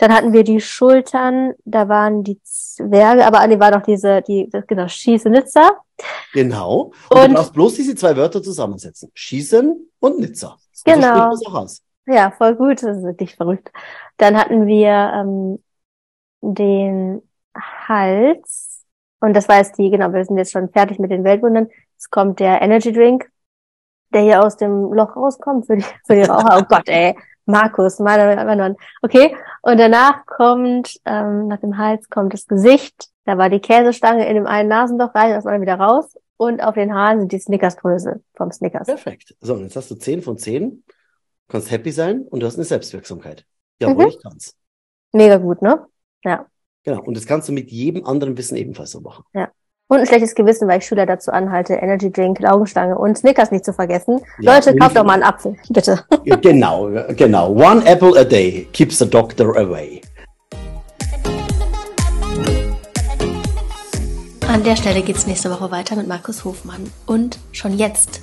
[0.04, 4.50] Dann hatten wir die Schultern, da waren die Zwerge, aber nee, war noch diese, die,
[4.68, 5.78] genau, Schieße Nizza.
[6.34, 6.92] Genau.
[7.10, 9.12] Und, und du darfst bloß diese zwei Wörter zusammensetzen.
[9.14, 10.58] Schießen und Nizza.
[10.84, 11.34] Genau.
[11.36, 11.82] So auch aus.
[12.06, 12.84] Ja, voll gut.
[12.84, 13.72] Das ist wirklich verrückt.
[14.18, 15.64] Dann hatten wir ähm,
[16.42, 17.22] den
[17.56, 18.84] Hals.
[19.22, 21.70] Und das war jetzt die, genau, wir sind jetzt schon fertig mit den Weltwundern.
[21.94, 23.32] Jetzt kommt der Energy Drink,
[24.14, 26.58] der hier aus dem Loch rauskommt für die, für die Raucher.
[26.60, 27.16] Oh Gott, ey.
[27.46, 33.08] Markus, meiner Okay, und danach kommt, ähm, nach dem Hals kommt das Gesicht.
[33.24, 36.18] Da war die Käsestange in dem einen Nasenloch rein, das dann wieder raus.
[36.36, 38.88] Und auf den Haaren sind die Snickers-Größe vom Snickers.
[38.88, 39.34] Perfekt.
[39.40, 40.84] So, und jetzt hast du 10 von 10.
[41.48, 43.46] Kannst happy sein und du hast eine Selbstwirksamkeit.
[43.80, 44.10] Jawohl, mhm.
[44.10, 44.56] ich kann's.
[45.14, 45.86] Mega gut, ne?
[46.26, 46.46] Ja.
[46.84, 47.02] Genau.
[47.02, 49.24] Und das kannst du mit jedem anderen Wissen ebenfalls so machen.
[49.34, 49.50] Ja.
[49.90, 53.66] Und ein schlechtes Gewissen, weil ich Schüler dazu anhalte, Energy Drink, Laugenstange und Snickers nicht
[53.66, 54.22] zu vergessen.
[54.40, 56.00] Ja, Leute, kauft doch mal einen Apfel, bitte.
[56.42, 57.50] Genau, genau.
[57.50, 60.02] One apple a day keeps the doctor away.
[64.48, 66.90] An der Stelle geht's nächste Woche weiter mit Markus Hofmann.
[67.06, 68.22] Und schon jetzt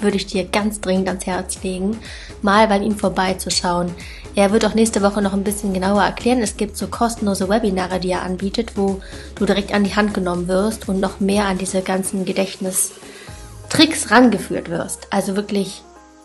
[0.00, 1.98] würde ich dir ganz dringend ans Herz legen,
[2.40, 3.92] mal bei ihm vorbeizuschauen.
[4.34, 6.40] Er wird auch nächste Woche noch ein bisschen genauer erklären.
[6.40, 9.00] Es gibt so kostenlose Webinare, die er anbietet, wo
[9.34, 14.70] du direkt an die Hand genommen wirst und noch mehr an diese ganzen Gedächtnistricks rangeführt
[14.70, 15.08] wirst.
[15.10, 15.82] Also wirklich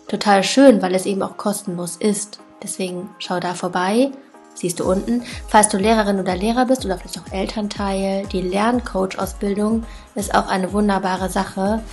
[0.07, 2.39] total schön, weil es eben auch kostenlos ist.
[2.63, 4.11] Deswegen schau da vorbei.
[4.53, 5.21] Siehst du unten.
[5.47, 9.83] Falls du Lehrerin oder Lehrer bist oder vielleicht auch Elternteil, die Lerncoach-Ausbildung
[10.15, 11.83] ist auch eine wunderbare Sache,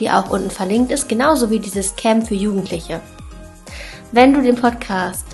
[0.00, 3.00] die auch unten verlinkt ist, genauso wie dieses Camp für Jugendliche.
[4.12, 5.29] Wenn du den Podcast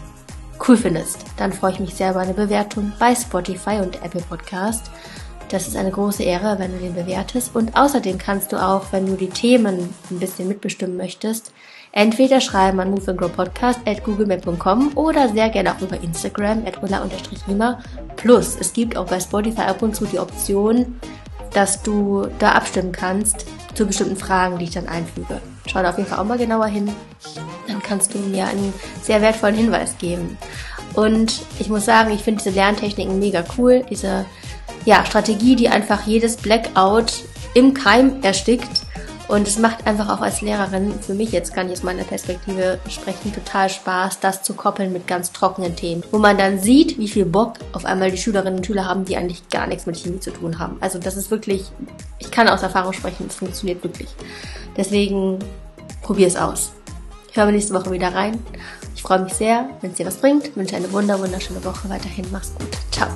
[0.66, 4.90] cool findest, dann freue ich mich sehr über eine Bewertung bei Spotify und Apple Podcast.
[5.48, 7.54] Das ist eine große Ehre, wenn du den bewertest.
[7.54, 11.52] Und außerdem kannst du auch, wenn du die Themen ein bisschen mitbestimmen möchtest,
[11.92, 13.80] entweder schreiben an moveandgrowpodcast
[14.96, 16.78] oder sehr gerne auch über Instagram at
[17.48, 17.78] rima
[18.16, 21.00] Plus, es gibt auch bei Spotify ab und zu die Option,
[21.52, 25.40] dass du da abstimmen kannst zu bestimmten Fragen, die ich dann einfüge.
[25.66, 26.90] Schau da auf jeden Fall auch mal genauer hin.
[27.86, 28.72] Kannst du mir einen
[29.02, 30.36] sehr wertvollen Hinweis geben.
[30.94, 33.84] Und ich muss sagen, ich finde diese Lerntechniken mega cool.
[33.90, 34.24] Diese
[34.84, 37.24] ja, Strategie, die einfach jedes Blackout
[37.54, 38.86] im Keim erstickt
[39.28, 42.78] und es macht einfach auch als Lehrerin, für mich jetzt kann ich aus meiner Perspektive
[42.88, 46.04] sprechen, total Spaß, das zu koppeln mit ganz trockenen Themen.
[46.12, 49.16] Wo man dann sieht, wie viel Bock auf einmal die Schülerinnen und Schüler haben, die
[49.16, 50.76] eigentlich gar nichts mit Chemie zu tun haben.
[50.80, 51.64] Also das ist wirklich,
[52.20, 54.08] ich kann aus Erfahrung sprechen, es funktioniert wirklich.
[54.76, 55.40] Deswegen
[56.02, 56.75] probier es aus.
[57.36, 58.42] Ich höre nächste Woche wieder rein.
[58.94, 60.48] Ich freue mich sehr, wenn es dir was bringt.
[60.48, 62.24] Ich wünsche eine wunder, wunderschöne Woche weiterhin.
[62.32, 62.70] Mach's gut.
[62.90, 63.08] Ciao.